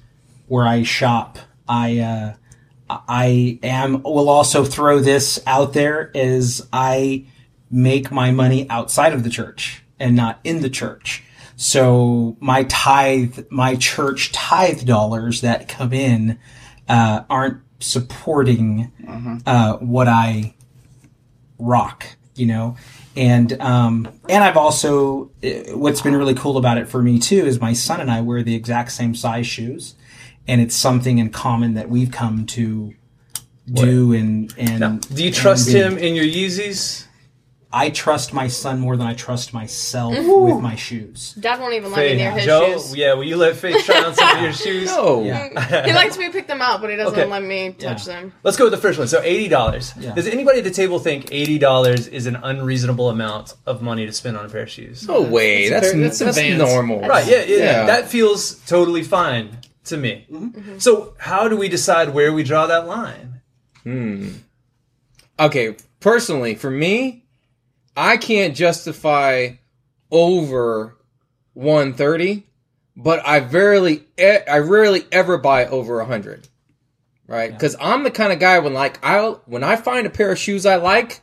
where 0.48 0.66
i 0.66 0.82
shop 0.82 1.38
i 1.68 1.98
uh, 1.98 2.34
i 3.08 3.58
am 3.62 4.02
will 4.02 4.28
also 4.28 4.64
throw 4.64 4.98
this 4.98 5.38
out 5.46 5.72
there 5.74 6.10
as 6.16 6.66
i 6.72 7.24
make 7.70 8.10
my 8.10 8.30
money 8.30 8.68
outside 8.70 9.12
of 9.12 9.22
the 9.24 9.30
church 9.30 9.82
and 9.98 10.16
not 10.16 10.40
in 10.44 10.60
the 10.62 10.70
church 10.70 11.22
so 11.62 12.36
my 12.40 12.64
tithe 12.64 13.46
my 13.50 13.76
church 13.76 14.32
tithe 14.32 14.84
dollars 14.84 15.42
that 15.42 15.68
come 15.68 15.92
in 15.92 16.38
uh, 16.88 17.22
aren't 17.30 17.62
supporting 17.78 18.90
uh, 19.46 19.76
what 19.78 20.08
I 20.08 20.54
rock, 21.58 22.04
you 22.34 22.46
know. 22.46 22.76
And 23.14 23.60
um, 23.60 24.08
and 24.28 24.42
I've 24.42 24.56
also 24.56 25.30
uh, 25.44 25.76
what's 25.76 26.00
been 26.00 26.16
really 26.16 26.34
cool 26.34 26.56
about 26.56 26.78
it 26.78 26.88
for 26.88 27.02
me 27.02 27.18
too 27.18 27.44
is 27.44 27.60
my 27.60 27.74
son 27.74 28.00
and 28.00 28.10
I 28.10 28.22
wear 28.22 28.42
the 28.42 28.54
exact 28.54 28.92
same 28.92 29.14
size 29.14 29.46
shoes, 29.46 29.94
and 30.48 30.60
it's 30.60 30.74
something 30.74 31.18
in 31.18 31.30
common 31.30 31.74
that 31.74 31.88
we've 31.88 32.10
come 32.10 32.46
to 32.46 32.94
do. 33.72 34.12
And 34.12 34.52
and 34.56 34.80
Now, 34.80 34.98
do 35.14 35.24
you 35.24 35.30
trust 35.30 35.68
him 35.68 35.98
in 35.98 36.14
your 36.14 36.24
Yeezys? 36.24 37.06
I 37.74 37.88
trust 37.88 38.34
my 38.34 38.48
son 38.48 38.80
more 38.80 38.98
than 38.98 39.06
I 39.06 39.14
trust 39.14 39.54
myself 39.54 40.14
with 40.14 40.60
my 40.60 40.74
shoes. 40.76 41.32
Dad 41.40 41.58
won't 41.58 41.72
even 41.72 41.90
let 41.90 41.98
me 42.00 42.08
Faith, 42.08 42.18
near 42.18 42.30
his 42.32 42.40
shoes. 42.42 42.46
Joe, 42.46 42.72
shoes. 42.72 42.96
yeah, 42.96 43.14
will 43.14 43.24
you 43.24 43.36
let 43.36 43.56
Faith 43.56 43.84
try 43.86 44.02
on 44.04 44.14
some 44.14 44.36
of 44.36 44.42
your 44.42 44.52
shoes? 44.64 44.86
No. 44.86 45.24
Yeah. 45.24 45.84
He 45.86 45.92
likes 45.94 46.18
me 46.18 46.26
to 46.26 46.32
pick 46.32 46.46
them 46.46 46.60
out, 46.60 46.82
but 46.82 46.90
he 46.90 46.96
doesn't 46.96 47.18
Okay. 47.18 47.30
let 47.30 47.42
me 47.42 47.72
touch 47.72 48.06
Yeah. 48.06 48.20
them. 48.20 48.32
Let's 48.42 48.58
go 48.58 48.64
with 48.64 48.72
the 48.72 48.78
first 48.78 48.98
one. 48.98 49.08
So 49.08 49.22
eighty 49.22 49.48
dollars. 49.48 49.94
Yeah. 49.98 50.14
Does 50.14 50.26
anybody 50.28 50.58
at 50.58 50.64
the 50.64 50.70
table 50.70 50.98
think 50.98 51.32
eighty 51.32 51.58
dollars 51.58 52.08
is 52.08 52.26
an 52.26 52.36
unreasonable 52.36 53.08
amount 53.08 53.54
of 53.64 53.80
money 53.80 54.04
to 54.04 54.12
spend 54.12 54.36
on 54.36 54.44
a 54.44 54.48
pair 54.50 54.62
of 54.64 54.70
shoes? 54.70 55.08
no 55.08 55.22
way. 55.22 55.70
That's 55.70 55.86
That's 55.86 55.92
fair- 55.92 56.00
that's 56.02 56.18
that's, 56.18 56.36
advanced. 56.38 56.58
normal. 56.74 57.00
Right. 57.00 57.26
Yeah, 57.26 57.42
yeah. 57.44 57.56
Yeah. 57.56 57.86
That 57.86 58.08
feels 58.08 58.56
totally 58.66 59.02
fine 59.02 59.58
to 59.84 59.96
me. 59.96 60.26
So 60.78 61.14
how 61.18 61.48
do 61.48 61.56
we 61.56 61.68
decide 61.70 62.10
where 62.10 62.32
we 62.34 62.42
draw 62.42 62.66
that 62.66 62.86
line? 62.86 63.40
Hmm. 63.82 64.28
okay, 65.40 65.74
personally, 66.00 66.54
for 66.54 66.70
me, 66.70 67.21
I 67.96 68.16
can't 68.16 68.54
justify 68.56 69.50
over 70.10 70.96
130, 71.54 72.46
but 72.96 73.26
I 73.26 73.38
rarely, 73.40 74.04
I 74.18 74.58
rarely 74.58 75.04
ever 75.12 75.38
buy 75.38 75.66
over 75.66 75.96
100. 75.98 76.48
Right? 77.26 77.50
Because 77.50 77.76
I'm 77.80 78.02
the 78.02 78.10
kind 78.10 78.32
of 78.32 78.38
guy 78.40 78.58
when 78.58 78.74
like 78.74 78.98
I 79.02 79.20
when 79.46 79.64
I 79.64 79.76
find 79.76 80.06
a 80.06 80.10
pair 80.10 80.32
of 80.32 80.38
shoes 80.38 80.66
I 80.66 80.76
like, 80.76 81.22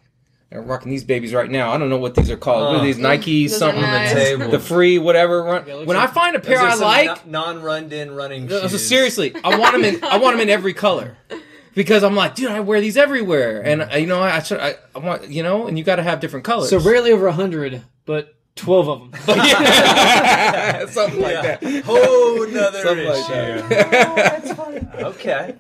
I'm 0.52 0.66
rocking 0.66 0.90
these 0.90 1.04
babies 1.04 1.34
right 1.36 1.50
now. 1.52 1.72
I 1.72 1.78
don't 1.78 1.90
know 1.90 1.98
what 2.00 2.16
these 2.16 2.32
are 2.32 2.38
called. 2.38 2.64
what 2.74 2.78
Uh, 2.78 2.80
are 2.80 2.86
these 2.86 2.98
Nike 2.98 3.46
Those 3.46 3.58
are 3.58 3.60
something? 3.60 3.82
nice. 3.82 4.14
Table. 4.14 4.50
The 4.50 4.60
free 4.60 4.98
whatever. 4.98 5.44
Run. 5.44 5.66
looks 5.68 5.86
when 5.88 5.98
like- 5.98 6.10
I 6.10 6.12
find 6.12 6.36
a 6.36 6.40
pair 6.40 6.58
Those 6.58 6.64
are 6.82 6.88
I 6.88 7.06
some 7.06 7.08
like, 7.16 7.28
non-run-in 7.28 8.12
running 8.16 8.48
no, 8.48 8.62
shoes. 8.62 8.72
so 8.72 8.78
seriously, 8.78 9.36
I 9.44 9.60
want 9.60 9.74
them 9.74 9.84
in. 9.84 10.04
I 10.04 10.18
want 10.18 10.34
them 10.38 10.42
in 10.42 10.50
every 10.50 10.74
color 10.74 11.16
because 11.76 12.04
I'm 12.04 12.16
like, 12.16 12.36
dude, 12.36 12.52
I 12.52 12.60
wear 12.60 12.82
these 12.82 12.98
everywhere, 12.98 13.62
and 13.62 13.82
uh, 13.84 13.96
you 13.98 14.08
know, 14.08 14.22
I, 14.22 14.42
should, 14.42 14.60
I, 14.60 14.76
I 14.96 15.00
want, 15.00 15.28
you 15.30 15.44
know, 15.44 15.68
and 15.68 15.78
you 15.78 15.84
got 15.84 15.98
to 15.98 16.04
have 16.04 16.20
different 16.20 16.46
colors. 16.46 16.70
So 16.70 16.80
rarely 16.80 17.12
over 17.12 17.30
hundred, 17.32 17.82
but 18.06 18.36
twelve 18.56 18.88
of 18.90 19.00
them. 19.12 19.22
yeah, 19.38 20.86
something 20.90 21.22
like 21.22 21.34
Yeah. 21.34 21.58
that. 21.58 21.84
Whole 21.86 22.48
nother 22.48 22.82
Something 22.82 23.08
like 23.08 23.30
issue. 23.30 23.68
that. 23.70 24.86
Okay. 25.00 25.56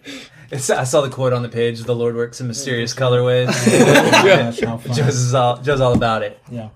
It's, 0.51 0.69
I 0.69 0.83
saw 0.83 1.01
the 1.01 1.09
quote 1.09 1.31
on 1.31 1.43
the 1.43 1.49
page. 1.49 1.79
The 1.81 1.95
Lord 1.95 2.15
works 2.15 2.41
in 2.41 2.47
mysterious 2.47 2.93
colorways. 2.93 3.47
Gosh, 3.47 4.59
how. 4.61 4.77
Joe's 4.93 5.33
all 5.33 5.57
Joe's 5.57 5.79
all 5.79 5.93
about 5.93 6.23
it. 6.23 6.39
Yeah. 6.51 6.69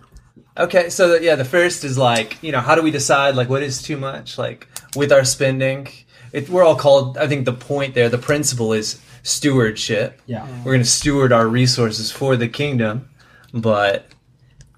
Okay, 0.58 0.90
so 0.90 1.10
the, 1.10 1.24
yeah, 1.24 1.36
the 1.36 1.44
first 1.46 1.84
is 1.84 1.98
like, 1.98 2.42
you 2.44 2.52
know, 2.52 2.60
how 2.62 2.76
do 2.76 2.82
we 2.84 2.92
decide 2.92 3.36
like 3.36 3.50
what 3.50 3.64
is 3.64 3.82
too 3.82 3.98
much 3.98 4.38
like 4.38 4.68
with 4.96 5.12
our 5.12 5.26
spending? 5.26 5.88
It, 6.34 6.50
we're 6.50 6.64
all 6.64 6.76
called. 6.76 7.18
I 7.18 7.28
think 7.28 7.46
the 7.46 7.54
point 7.54 7.94
there, 7.94 8.10
the 8.10 8.18
principle 8.18 8.74
is 8.74 9.00
stewardship. 9.22 10.22
Yeah. 10.26 10.46
We're 10.66 10.74
going 10.74 10.82
to 10.82 10.90
steward 10.90 11.32
our 11.32 11.48
resources 11.48 12.12
for 12.12 12.36
the 12.36 12.50
kingdom, 12.50 13.10
but 13.54 14.08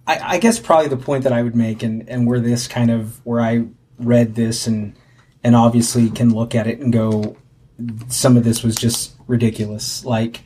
I, 0.06 0.36
I 0.36 0.38
guess 0.38 0.60
probably 0.60 0.90
the 0.90 0.98
point 0.98 1.24
that 1.24 1.34
I 1.34 1.42
would 1.42 1.56
make, 1.56 1.82
and, 1.82 2.08
and 2.10 2.28
where 2.28 2.40
this 2.40 2.68
kind 2.68 2.92
of 2.92 3.26
where 3.26 3.42
I 3.42 3.66
read 3.98 4.36
this 4.36 4.68
and 4.68 4.96
and 5.44 5.56
obviously 5.56 6.10
can 6.10 6.34
look 6.34 6.56
at 6.56 6.68
it 6.68 6.80
and 6.80 6.92
go, 6.92 7.38
some 8.08 8.36
of 8.36 8.44
this 8.44 8.64
was 8.64 8.76
just 8.76 9.14
ridiculous. 9.28 10.04
Like, 10.04 10.42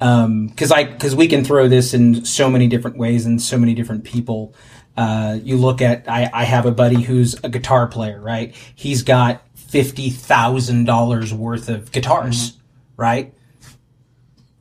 um, 0.00 0.48
because 0.48 0.72
I 0.72 0.84
because 0.84 1.14
we 1.14 1.28
can 1.28 1.44
throw 1.44 1.68
this 1.68 1.94
in 1.94 2.24
so 2.24 2.50
many 2.50 2.66
different 2.66 2.96
ways 2.96 3.26
and 3.26 3.40
so 3.40 3.58
many 3.58 3.74
different 3.74 4.04
people. 4.04 4.54
Uh, 4.96 5.38
you 5.42 5.58
look 5.58 5.82
at 5.82 6.08
I, 6.08 6.30
I 6.32 6.44
have 6.44 6.64
a 6.64 6.70
buddy 6.70 7.02
who's 7.02 7.36
a 7.44 7.50
guitar 7.50 7.86
player, 7.86 8.18
right? 8.20 8.54
He's 8.74 9.02
got 9.02 9.45
fifty 9.68 10.10
thousand 10.10 10.84
dollars 10.84 11.32
worth 11.32 11.68
of 11.68 11.92
guitars, 11.92 12.52
mm-hmm. 12.52 12.60
right? 13.02 13.34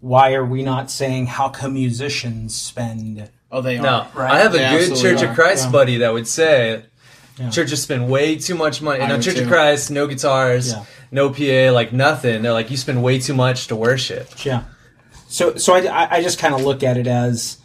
Why 0.02 0.34
are 0.34 0.46
we 0.46 0.62
not 0.62 0.92
saying 0.92 1.28
how 1.28 1.50
come 1.50 1.74
musicians 1.74 2.56
spend? 2.56 3.30
Oh, 3.52 3.62
they 3.62 3.78
are. 3.78 3.82
no. 3.82 4.08
Right. 4.14 4.32
I 4.32 4.40
have 4.40 4.54
a 4.54 4.58
They 4.58 4.70
good 4.88 4.96
Church 4.98 5.22
are. 5.24 5.30
of 5.30 5.36
Christ 5.36 5.66
Yeah. 5.66 5.72
buddy 5.72 5.98
that 5.98 6.14
would 6.14 6.28
say 6.28 6.84
Yeah. 7.40 7.50
churches 7.50 7.82
spend 7.82 8.10
way 8.10 8.36
too 8.36 8.56
much 8.56 8.82
money. 8.82 9.00
I 9.00 9.04
And 9.04 9.12
on 9.14 9.18
would 9.20 9.24
Church 9.26 9.38
of. 9.40 9.48
Christ, 9.48 9.90
no 9.92 10.08
guitars, 10.08 10.72
Yeah. 10.74 10.84
no 11.12 11.30
PA, 11.30 11.72
like 11.72 11.92
nothing. 11.94 12.42
They're 12.44 12.54
like, 12.54 12.70
you 12.70 12.78
spend 12.78 13.02
way 13.02 13.20
too 13.20 13.34
much 13.34 13.68
to 13.68 13.76
worship. 13.76 14.30
Yeah. 14.46 14.64
So 15.28 15.56
so 15.56 15.74
I, 15.74 15.80
I- 15.86 16.08
I 16.18 16.22
just 16.22 16.38
kind 16.40 16.54
of 16.54 16.62
look 16.64 16.84
at 16.84 16.98
it 16.98 17.08
as, 17.08 17.58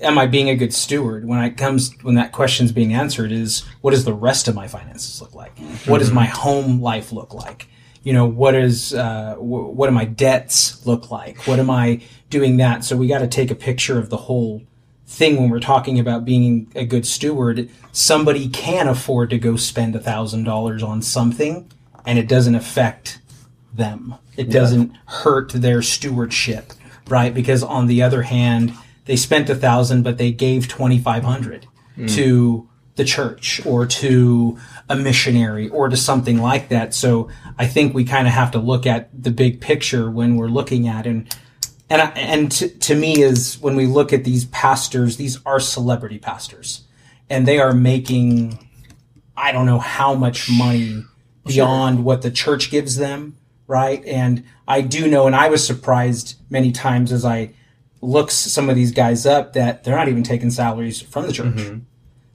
am 0.00 0.18
I 0.18 0.26
being 0.26 0.48
a 0.48 0.56
good 0.56 0.74
steward 0.74 1.24
when 1.26 1.42
it 1.42 1.56
comes 1.56 1.94
when 2.02 2.14
that 2.16 2.32
question's 2.32 2.72
being 2.72 2.92
answered? 2.92 3.32
Is 3.32 3.64
what 3.80 3.92
does 3.92 4.04
the 4.04 4.12
rest 4.12 4.48
of 4.48 4.54
my 4.54 4.68
finances 4.68 5.20
look 5.20 5.34
like? 5.34 5.58
What 5.86 5.98
does 5.98 6.12
my 6.12 6.26
home 6.26 6.80
life 6.80 7.12
look 7.12 7.34
like? 7.34 7.68
You 8.02 8.12
know, 8.12 8.26
what 8.26 8.54
is 8.54 8.94
uh, 8.94 9.34
wh- 9.36 9.74
what 9.74 9.86
do 9.86 9.92
my 9.92 10.06
debts 10.06 10.84
look 10.86 11.10
like? 11.10 11.46
What 11.46 11.58
am 11.58 11.70
I 11.70 12.00
doing 12.30 12.56
that? 12.56 12.84
So 12.84 12.96
we 12.96 13.06
got 13.06 13.18
to 13.18 13.28
take 13.28 13.50
a 13.50 13.54
picture 13.54 13.98
of 13.98 14.10
the 14.10 14.16
whole 14.16 14.62
thing 15.06 15.36
when 15.36 15.50
we're 15.50 15.60
talking 15.60 15.98
about 15.98 16.24
being 16.24 16.70
a 16.74 16.86
good 16.86 17.06
steward. 17.06 17.68
Somebody 17.92 18.48
can 18.48 18.88
afford 18.88 19.30
to 19.30 19.38
go 19.38 19.56
spend 19.56 19.94
a 19.94 20.00
thousand 20.00 20.44
dollars 20.44 20.82
on 20.82 21.02
something, 21.02 21.70
and 22.06 22.18
it 22.18 22.28
doesn't 22.28 22.54
affect 22.54 23.20
them. 23.74 24.14
It 24.36 24.50
doesn't 24.50 24.92
hurt 25.06 25.52
their 25.52 25.82
stewardship, 25.82 26.72
right? 27.08 27.34
Because 27.34 27.62
on 27.62 27.86
the 27.86 28.02
other 28.02 28.22
hand, 28.22 28.72
they 29.10 29.16
spent 29.16 29.50
a 29.50 29.56
thousand, 29.56 30.04
but 30.04 30.18
they 30.18 30.30
gave 30.30 30.68
twenty 30.68 31.00
five 31.00 31.24
hundred 31.24 31.66
hmm. 31.96 32.06
to 32.06 32.68
the 32.94 33.04
church 33.04 33.60
or 33.66 33.84
to 33.84 34.56
a 34.88 34.94
missionary 34.94 35.68
or 35.68 35.88
to 35.88 35.96
something 35.96 36.40
like 36.40 36.68
that. 36.68 36.94
So 36.94 37.28
I 37.58 37.66
think 37.66 37.92
we 37.92 38.04
kind 38.04 38.28
of 38.28 38.34
have 38.34 38.52
to 38.52 38.60
look 38.60 38.86
at 38.86 39.10
the 39.12 39.32
big 39.32 39.60
picture 39.60 40.08
when 40.08 40.36
we're 40.36 40.46
looking 40.46 40.86
at 40.86 41.08
and 41.08 41.28
and 41.88 42.02
I, 42.02 42.10
and 42.10 42.52
to, 42.52 42.68
to 42.68 42.94
me 42.94 43.20
is 43.20 43.58
when 43.60 43.74
we 43.74 43.86
look 43.86 44.12
at 44.12 44.22
these 44.22 44.44
pastors, 44.44 45.16
these 45.16 45.44
are 45.44 45.58
celebrity 45.58 46.20
pastors, 46.20 46.84
and 47.28 47.48
they 47.48 47.58
are 47.58 47.74
making 47.74 48.64
I 49.36 49.50
don't 49.50 49.66
know 49.66 49.80
how 49.80 50.14
much 50.14 50.48
money 50.48 51.02
beyond 51.44 52.04
what 52.04 52.22
the 52.22 52.30
church 52.30 52.70
gives 52.70 52.94
them, 52.94 53.38
right? 53.66 54.04
And 54.04 54.44
I 54.68 54.82
do 54.82 55.10
know, 55.10 55.26
and 55.26 55.34
I 55.34 55.48
was 55.48 55.66
surprised 55.66 56.36
many 56.48 56.70
times 56.70 57.10
as 57.10 57.24
I 57.24 57.54
look 58.00 58.30
some 58.30 58.68
of 58.68 58.76
these 58.76 58.92
guys 58.92 59.26
up 59.26 59.52
that 59.54 59.84
they're 59.84 59.96
not 59.96 60.08
even 60.08 60.22
taking 60.22 60.50
salaries 60.50 61.00
from 61.00 61.26
the 61.26 61.32
church. 61.32 61.60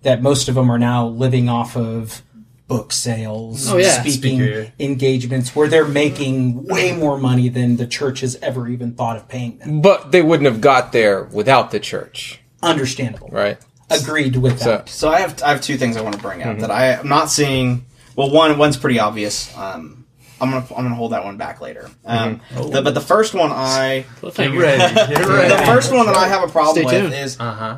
That 0.03 0.21
most 0.21 0.47
of 0.49 0.55
them 0.55 0.69
are 0.69 0.77
now 0.77 1.07
living 1.07 1.49
off 1.49 1.75
of 1.75 2.21
book 2.67 2.91
sales, 2.91 3.67
Oh, 3.71 3.77
yeah. 3.77 4.01
speaking 4.01 4.39
Speaker. 4.39 4.71
engagements, 4.79 5.55
where 5.55 5.67
they're 5.67 5.87
making 5.87 6.65
way 6.65 6.95
more 6.95 7.17
money 7.17 7.49
than 7.49 7.77
the 7.77 7.85
church 7.87 8.21
has 8.21 8.35
ever 8.41 8.67
even 8.67 8.93
thought 8.93 9.17
of 9.17 9.27
paying 9.27 9.57
them. 9.59 9.81
But 9.81 10.11
they 10.11 10.21
wouldn't 10.21 10.45
have 10.45 10.61
got 10.61 10.91
there 10.91 11.23
without 11.25 11.71
the 11.71 11.79
church, 11.79 12.39
Understandable. 12.63 13.29
right? 13.31 13.57
Agreed 13.91 14.35
with 14.37 14.59
So 14.59 14.69
that. 14.69 14.89
So 14.89 15.09
I 15.09 15.19
have 15.19 15.41
I 15.43 15.49
have 15.49 15.61
two 15.61 15.77
things 15.77 15.95
I 15.97 16.01
want 16.01 16.15
to 16.15 16.21
bring 16.21 16.41
up 16.41 16.57
that 16.59 16.71
I 16.71 16.87
am 16.93 17.07
not 17.07 17.29
seeing. 17.29 17.85
Well, 18.15 18.31
one 18.31 18.57
one's 18.57 18.77
pretty 18.77 18.99
obvious. 18.99 19.55
Um, 19.55 20.04
I'm 20.41 20.49
gonna 20.51 20.65
I'm 20.75 20.83
gonna 20.83 20.95
hold 20.95 21.11
that 21.13 21.23
one 21.23 21.37
back 21.37 21.61
later. 21.61 21.89
Um, 22.05 22.41
the- 22.71 22.81
but 22.81 22.93
the 22.93 23.01
first 23.01 23.33
one 23.33 23.51
I 23.51 24.05
Get 24.21 24.59
ready. 24.61 24.95
Get 25.13 25.59
the 25.59 25.65
first 25.65 25.93
one 25.93 26.05
that 26.07 26.15
I 26.15 26.27
have 26.27 26.47
a 26.47 26.51
problem 26.51 26.75
Stay 26.75 26.85
with 26.85 27.11
tuned. 27.11 27.13
is 27.23 27.37
Uh 27.39 27.51
huh. 27.53 27.77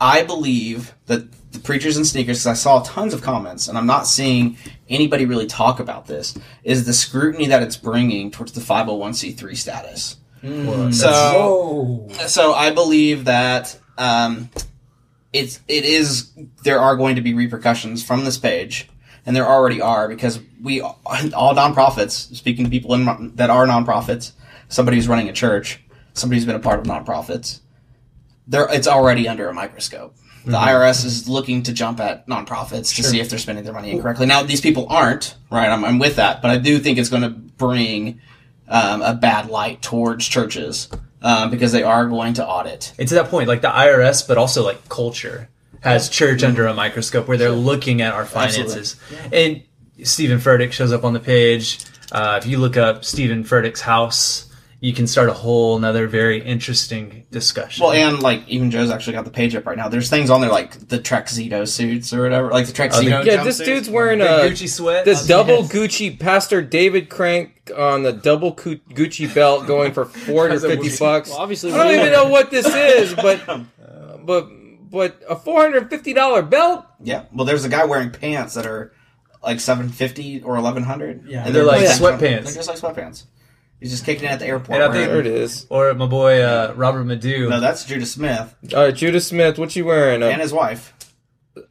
I 0.00 0.22
believe 0.24 0.94
that 1.06 1.24
the 1.52 1.58
preachers 1.58 1.96
and 1.96 2.06
sneakers, 2.06 2.38
because 2.38 2.46
I 2.46 2.54
saw 2.54 2.80
tons 2.82 3.12
of 3.12 3.22
comments, 3.22 3.68
and 3.68 3.76
I'm 3.76 3.86
not 3.86 4.06
seeing 4.06 4.56
anybody 4.88 5.26
really 5.26 5.46
talk 5.46 5.78
about 5.80 6.06
this, 6.06 6.38
is 6.64 6.86
the 6.86 6.92
scrutiny 6.94 7.46
that 7.48 7.62
it's 7.62 7.76
bringing 7.76 8.30
towards 8.30 8.52
the 8.52 8.60
501c3 8.62 9.56
status. 9.56 10.16
So, 10.42 11.10
Oh, 11.10 12.08
so 12.26 12.54
I 12.54 12.70
believe 12.70 13.26
that 13.26 13.78
um, 13.98 14.48
it's 15.34 15.60
it 15.68 15.84
is 15.84 16.30
there 16.64 16.80
are 16.80 16.96
going 16.96 17.16
to 17.16 17.20
be 17.22 17.34
repercussions 17.34 18.02
from 18.02 18.24
this 18.24 18.38
page, 18.38 18.88
and 19.26 19.36
there 19.36 19.46
already 19.46 19.80
are 19.80 20.08
because 20.08 20.40
we 20.62 20.80
all 20.80 20.98
nonprofits. 21.04 22.34
Speaking 22.34 22.64
to 22.64 22.70
people 22.70 22.94
in, 22.94 23.34
that 23.36 23.50
are 23.50 23.66
nonprofits, 23.66 24.32
somebody 24.68 24.96
who's 24.96 25.08
running 25.08 25.28
a 25.28 25.32
church, 25.32 25.80
somebody 26.14 26.38
who's 26.38 26.46
been 26.46 26.56
a 26.56 26.60
part 26.60 26.80
of 26.80 26.86
nonprofits, 26.86 27.60
there 28.46 28.66
it's 28.70 28.88
already 28.88 29.28
under 29.28 29.48
a 29.48 29.54
microscope. 29.54 30.14
The 30.44 30.56
IRS 30.56 31.04
is 31.04 31.28
looking 31.28 31.64
to 31.64 31.72
jump 31.72 32.00
at 32.00 32.26
nonprofits 32.26 32.94
to 32.96 33.02
see 33.02 33.20
if 33.20 33.28
they're 33.28 33.38
spending 33.38 33.62
their 33.62 33.74
money 33.74 33.90
incorrectly. 33.90 34.24
Now, 34.24 34.42
these 34.42 34.62
people 34.62 34.86
aren't, 34.88 35.36
right? 35.50 35.68
I'm, 35.68 35.84
I'm 35.84 35.98
with 35.98 36.16
that, 36.16 36.40
but 36.40 36.50
I 36.50 36.56
do 36.56 36.78
think 36.78 36.98
it's 36.98 37.10
going 37.10 37.22
to 37.22 37.28
bring 37.28 38.20
um, 38.66 39.02
a 39.02 39.12
bad 39.12 39.50
light 39.50 39.82
towards 39.82 40.26
churches 40.26 40.88
um, 41.20 41.50
because 41.50 41.72
they 41.72 41.82
are 41.82 42.06
going 42.06 42.34
to 42.34 42.46
audit. 42.46 42.94
And 42.98 43.06
to 43.08 43.14
that 43.16 43.26
point, 43.26 43.48
like 43.48 43.60
the 43.60 43.68
IRS, 43.68 44.26
but 44.26 44.38
also 44.38 44.64
like 44.64 44.88
culture 44.88 45.48
has 45.80 46.08
church 46.08 46.42
under 46.42 46.66
a 46.66 46.74
microscope 46.74 47.26
where 47.28 47.36
they're 47.36 47.50
looking 47.50 48.00
at 48.02 48.12
our 48.14 48.26
finances. 48.26 48.96
And 49.32 49.62
Steven 50.02 50.38
Furtick 50.38 50.72
shows 50.72 50.92
up 50.92 51.04
on 51.04 51.12
the 51.12 51.20
page. 51.20 51.78
Uh, 52.12 52.38
if 52.42 52.46
you 52.46 52.58
look 52.58 52.76
up 52.76 53.04
Steven 53.04 53.44
Furtick's 53.44 53.80
house, 53.82 54.46
you 54.82 54.94
can 54.94 55.06
start 55.06 55.28
a 55.28 55.32
whole 55.34 55.76
another 55.76 56.06
very 56.08 56.42
interesting 56.42 57.26
discussion. 57.30 57.84
Well, 57.84 57.92
and 57.92 58.20
like 58.22 58.48
even 58.48 58.70
Joe's 58.70 58.90
actually 58.90 59.12
got 59.12 59.26
the 59.26 59.30
page 59.30 59.54
up 59.54 59.66
right 59.66 59.76
now. 59.76 59.88
There's 59.88 60.08
things 60.08 60.30
on 60.30 60.40
there 60.40 60.48
like 60.50 60.88
the 60.88 60.98
Trexito 60.98 61.68
suits 61.68 62.14
or 62.14 62.22
whatever, 62.22 62.48
like 62.50 62.66
the 62.66 62.72
Trexito. 62.72 63.22
yeah, 63.24 63.44
this 63.44 63.60
jumpsuits. 63.60 63.64
dude's 63.66 63.90
wearing 63.90 64.20
The 64.20 64.46
a 64.46 64.50
Gucci 64.50 64.68
sweat. 64.70 65.04
the 65.04 65.22
double 65.28 65.64
Gucci 65.64 66.18
Pastor 66.18 66.62
David 66.62 67.10
Crank 67.10 67.70
on 67.76 68.02
the 68.04 68.12
double 68.12 68.54
Gucci 68.54 69.32
belt 69.34 69.66
going 69.66 69.92
for 69.92 70.04
four 70.06 70.48
hundred 70.48 70.60
fifty 70.62 70.88
Gucci- 70.88 70.98
bucks. 70.98 71.28
Well, 71.28 71.38
obviously, 71.40 71.72
I 71.72 71.84
don't 71.84 71.94
even 72.00 72.12
know 72.12 72.28
what 72.28 72.50
this 72.50 72.66
is, 72.66 73.14
but 73.14 73.40
but 74.24 74.48
but 74.90 75.22
a 75.28 75.36
four 75.36 75.60
hundred 75.62 75.88
fifty 75.88 76.12
dollar 76.12 76.42
belt. 76.42 76.84
Yeah. 77.02 77.24
Well, 77.32 77.46
there's 77.46 77.64
a 77.64 77.68
guy 77.68 77.84
wearing 77.84 78.10
pants 78.10 78.54
that 78.54 78.66
are 78.66 78.92
like 79.42 79.60
seven 79.60 79.88
fifty 79.88 80.42
or 80.42 80.56
eleven 80.56 80.82
hundred. 80.82 81.24
Yeah. 81.26 81.46
and 81.46 81.54
They're 81.54 81.64
like 81.64 81.80
just- 81.82 82.00
sweatpants. 82.02 82.18
They're 82.20 82.62
just 82.62 82.68
like 82.68 82.78
sweatpants. 82.78 83.24
He's 83.80 83.90
just 83.92 84.04
kicking 84.04 84.24
it 84.24 84.32
at 84.32 84.38
the 84.40 84.46
airport. 84.46 84.78
And 84.82 84.90
I 84.90 84.92
think- 84.92 85.08
There 85.08 85.20
it 85.20 85.26
is. 85.26 85.66
or 85.70 85.94
my 85.94 86.04
boy 86.06 86.42
uh, 86.42 86.74
Robert 86.76 87.04
Madu. 87.04 87.48
no, 87.48 87.60
that's 87.60 87.84
Judah 87.86 88.04
Smith 88.04 88.54
All 88.74 88.82
right, 88.84 88.94
Judah 88.94 89.20
Smith, 89.22 89.58
what 89.58 89.74
you 89.74 89.86
wearing? 89.86 90.22
and 90.22 90.38
A 90.38 90.42
his 90.42 90.52
wife. 90.52 90.92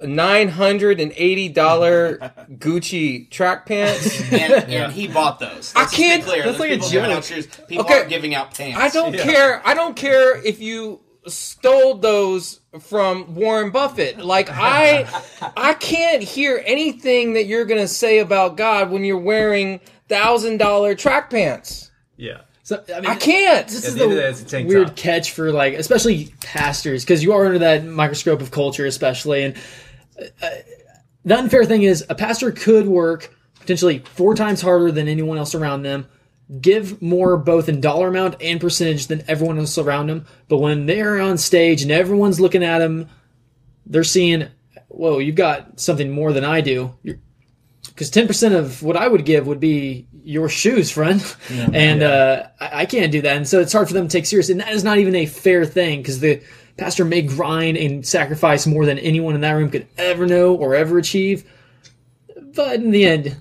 nine 0.01 0.49
hundred 0.49 0.99
and 0.99 1.13
eighty 1.15 1.49
dollar 1.49 2.17
Gucci 2.51 3.29
track 3.29 3.65
pants. 3.67 4.21
And, 4.31 4.53
and 4.53 4.91
he 4.99 5.07
bought 5.07 5.39
those. 5.39 5.73
I 5.75 5.81
Let's 5.81 5.91
just 5.91 5.95
can't- 5.95 6.23
Clear. 6.23 6.43
that's 6.45 6.57
There's 6.57 6.59
like 6.59 6.69
a 6.71 6.73
people 6.75 6.89
giving 6.89 7.09
joke. 7.09 7.17
out 7.17 7.23
shoes. 7.25 7.47
People 7.67 7.85
Okay. 7.85 7.93
aren't 7.97 8.09
giving 8.09 8.35
out 8.35 8.53
pants. 8.55 8.77
I 8.79 8.89
don't 8.89 9.13
Yeah. 9.13 9.23
care. 9.23 9.61
I 9.67 9.73
don't 9.75 9.95
care 9.95 10.35
if 10.43 10.59
you 10.59 11.01
stole 11.29 11.95
those 11.95 12.59
from 12.79 13.35
Warren 13.35 13.71
Buffett. 13.71 14.19
Like 14.19 14.49
I 14.51 15.07
I 15.57 15.73
can't 15.73 16.21
hear 16.23 16.61
anything 16.65 17.33
that 17.33 17.45
you're 17.45 17.65
going 17.65 17.81
to 17.81 17.87
say 17.87 18.19
about 18.19 18.57
God 18.57 18.91
when 18.91 19.03
you're 19.03 19.17
wearing 19.17 19.79
$1000 20.09 20.97
track 20.97 21.29
pants. 21.29 21.91
yeah. 22.17 22.41
So, 22.63 22.83
I, 22.95 23.01
mean, 23.01 23.09
I 23.09 23.15
can't. 23.15 23.67
This 23.67 23.83
At 23.83 23.87
is 23.89 23.95
the 23.95 24.07
the 24.07 24.43
the 24.43 24.45
day, 24.47 24.61
a 24.61 24.65
weird 24.67 24.87
top. 24.89 24.95
catch 24.95 25.31
for 25.31 25.51
like, 25.51 25.73
especially 25.73 26.31
pastors, 26.41 27.03
because 27.03 27.23
you 27.23 27.33
are 27.33 27.43
under 27.47 27.57
that 27.57 27.83
microscope 27.83 28.41
of 28.41 28.51
culture, 28.51 28.85
especially. 28.85 29.43
And 29.43 29.57
uh, 30.39 30.49
the 31.25 31.35
unfair 31.39 31.65
thing 31.65 31.81
is, 31.81 32.05
a 32.09 32.15
pastor 32.15 32.51
could 32.51 32.85
work 32.85 33.35
potentially 33.59 33.99
four 33.99 34.35
times 34.35 34.61
harder 34.61 34.91
than 34.91 35.07
anyone 35.07 35.39
else 35.39 35.55
around 35.55 35.81
them, 35.81 36.07
give 36.61 37.01
more 37.01 37.37
both 37.37 37.69
in 37.69 37.79
dollar 37.79 38.07
amount 38.07 38.35
and 38.41 38.59
percentage 38.59 39.07
than 39.07 39.23
everyone 39.27 39.59
else 39.59 39.77
around 39.77 40.07
them. 40.07 40.25
But 40.47 40.57
when 40.57 40.85
they're 40.85 41.19
on 41.19 41.37
stage 41.37 41.81
and 41.83 41.91
everyone's 41.91 42.39
looking 42.39 42.63
at 42.63 42.79
them, 42.79 43.07
they're 43.85 44.03
seeing, 44.03 44.47
"Whoa, 44.87 45.19
you've 45.19 45.35
got 45.35 45.79
something 45.79 46.09
more 46.09 46.33
than 46.33 46.43
I 46.43 46.61
do." 46.61 46.95
Because 47.85 48.09
ten 48.09 48.27
percent 48.27 48.55
of 48.55 48.81
what 48.81 48.95
I 48.97 49.07
would 49.07 49.25
give 49.25 49.45
would 49.47 49.59
be 49.59 50.07
your 50.23 50.49
shoes, 50.49 50.89
friend, 50.91 51.23
and 51.73 52.01
Uh, 52.03 52.47
I, 52.59 52.81
I 52.81 52.85
can't 52.85 53.11
do 53.11 53.21
that, 53.21 53.37
and 53.37 53.47
so 53.47 53.59
it's 53.59 53.73
hard 53.73 53.87
for 53.87 53.93
them 53.93 54.07
to 54.07 54.11
take 54.11 54.25
serious. 54.25 54.49
And 54.49 54.59
that 54.61 54.73
is 54.73 54.83
not 54.83 54.97
even 54.97 55.15
a 55.15 55.25
fair 55.25 55.65
thing 55.65 56.01
because 56.01 56.19
the 56.19 56.41
pastor 56.77 57.03
may 57.03 57.21
grind 57.21 57.77
and 57.77 58.05
sacrifice 58.05 58.65
more 58.65 58.85
than 58.85 58.97
anyone 58.99 59.35
in 59.35 59.41
that 59.41 59.51
room 59.51 59.69
could 59.69 59.85
ever 59.97 60.25
know 60.25 60.55
or 60.55 60.75
ever 60.75 60.97
achieve. 60.97 61.43
But 62.55 62.75
in 62.75 62.91
the 62.91 63.05
end, 63.05 63.37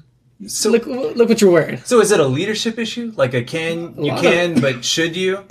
So, 0.46 0.70
look, 0.70 0.86
look 0.86 1.28
what 1.28 1.40
you're 1.40 1.50
wearing. 1.50 1.78
so 1.78 2.00
is 2.00 2.12
it 2.12 2.20
a 2.20 2.26
leadership 2.26 2.78
issue? 2.78 3.12
Like 3.16 3.34
a 3.34 3.42
can 3.42 3.94
you 3.96 4.12
lot 4.12 4.18
of- 4.18 4.32
can, 4.32 4.60
but 4.60 4.84
should 4.84 5.16
you? 5.16 5.44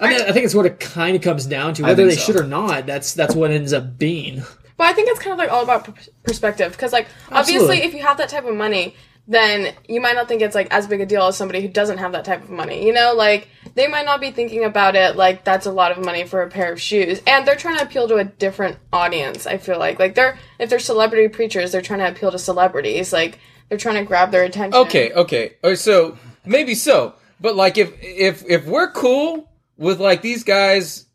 I 0.00 0.08
mean, 0.08 0.20
I 0.22 0.32
think 0.32 0.44
it's 0.44 0.54
what 0.54 0.66
it 0.66 0.80
kind 0.80 1.14
of 1.14 1.22
comes 1.22 1.46
down 1.46 1.74
to. 1.74 1.84
Whether 1.84 2.06
they 2.06 2.16
so. 2.16 2.32
should 2.32 2.40
or 2.40 2.46
not, 2.46 2.86
that's 2.86 3.14
that's 3.14 3.34
what 3.34 3.50
ends 3.50 3.72
up 3.72 3.98
being. 3.98 4.42
But 4.76 4.86
I 4.86 4.92
think 4.94 5.08
it's 5.08 5.20
kind 5.20 5.32
of 5.32 5.38
like 5.38 5.52
all 5.52 5.62
about 5.62 5.88
perspective 6.24 6.72
because, 6.72 6.92
like, 6.92 7.06
obviously, 7.30 7.82
if 7.82 7.94
you 7.94 8.02
have 8.02 8.16
that 8.18 8.28
type 8.28 8.44
of 8.44 8.54
money, 8.56 8.96
then 9.28 9.72
you 9.86 10.00
might 10.00 10.14
not 10.16 10.26
think 10.26 10.42
it's 10.42 10.54
like 10.54 10.72
as 10.72 10.86
big 10.88 11.00
a 11.00 11.06
deal 11.06 11.22
as 11.28 11.36
somebody 11.36 11.60
who 11.60 11.68
doesn't 11.68 11.98
have 11.98 12.12
that 12.12 12.24
type 12.24 12.42
of 12.42 12.50
money. 12.50 12.84
You 12.84 12.92
know, 12.92 13.14
like 13.14 13.48
they 13.74 13.86
might 13.86 14.04
not 14.04 14.20
be 14.20 14.32
thinking 14.32 14.64
about 14.64 14.96
it 14.96 15.14
like 15.14 15.44
that's 15.44 15.66
a 15.66 15.72
lot 15.72 15.92
of 15.92 16.04
money 16.04 16.24
for 16.24 16.42
a 16.42 16.48
pair 16.50 16.72
of 16.72 16.80
shoes, 16.80 17.20
and 17.26 17.46
they're 17.46 17.54
trying 17.54 17.78
to 17.78 17.84
appeal 17.84 18.08
to 18.08 18.16
a 18.16 18.24
different 18.24 18.78
audience. 18.92 19.46
I 19.46 19.58
feel 19.58 19.78
like, 19.78 20.00
like 20.00 20.14
they're 20.14 20.36
if 20.58 20.68
they're 20.68 20.80
celebrity 20.80 21.28
preachers, 21.28 21.70
they're 21.70 21.80
trying 21.80 22.00
to 22.00 22.08
appeal 22.08 22.32
to 22.32 22.38
celebrities. 22.38 23.12
Like 23.12 23.38
they're 23.68 23.78
trying 23.78 23.96
to 23.96 24.04
grab 24.04 24.30
their 24.30 24.44
attention. 24.44 24.80
Okay, 24.82 25.12
okay. 25.12 25.54
So 25.74 26.18
maybe 26.44 26.74
so, 26.74 27.14
but 27.40 27.56
like 27.56 27.78
if 27.78 27.92
if 28.02 28.44
if 28.48 28.66
we're 28.66 28.90
cool 28.92 29.50
with 29.76 30.00
like 30.00 30.22
these 30.22 30.44
guys, 30.44 31.06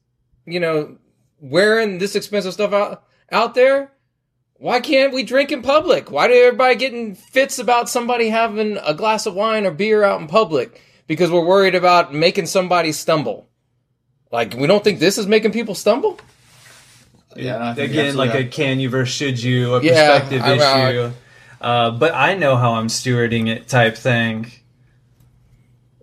you 0.45 0.59
know, 0.59 0.97
wearing 1.39 1.97
this 1.99 2.15
expensive 2.15 2.53
stuff 2.53 2.73
out 2.73 3.03
out 3.31 3.53
there, 3.55 3.91
why 4.55 4.79
can't 4.79 5.13
we 5.13 5.23
drink 5.23 5.51
in 5.51 5.61
public? 5.61 6.09
Why 6.11 6.27
do 6.27 6.33
everybody 6.33 6.75
getting 6.75 7.15
fits 7.15 7.59
about 7.59 7.89
somebody 7.89 8.29
having 8.29 8.77
a 8.77 8.93
glass 8.93 9.25
of 9.25 9.35
wine 9.35 9.65
or 9.65 9.71
beer 9.71 10.03
out 10.03 10.19
in 10.21 10.27
public 10.27 10.81
because 11.05 11.29
we're 11.29 11.45
worried 11.45 11.75
about 11.75 12.13
making 12.13 12.47
somebody 12.47 12.91
stumble? 12.91 13.47
Like 14.31 14.55
we 14.55 14.67
don't 14.67 14.83
think 14.83 14.99
this 14.99 15.17
is 15.17 15.27
making 15.27 15.51
people 15.51 15.75
stumble? 15.75 16.19
Yeah, 17.35 17.69
I 17.69 17.73
think 17.75 17.91
Again, 17.91 18.15
like 18.15 18.33
a 18.33 18.45
can 18.45 18.79
you 18.79 18.89
versus 18.89 19.13
should 19.15 19.41
you, 19.43 19.75
a 19.75 19.83
Yeah, 19.83 20.19
perspective 20.19 20.41
I- 20.41 20.57
I- 20.57 20.89
issue. 20.89 21.13
Uh, 21.59 21.91
but 21.91 22.13
I 22.13 22.35
know 22.35 22.55
how 22.55 22.73
I'm 22.73 22.87
stewarding 22.87 23.47
it 23.47 23.67
type 23.67 23.95
thing. 23.97 24.51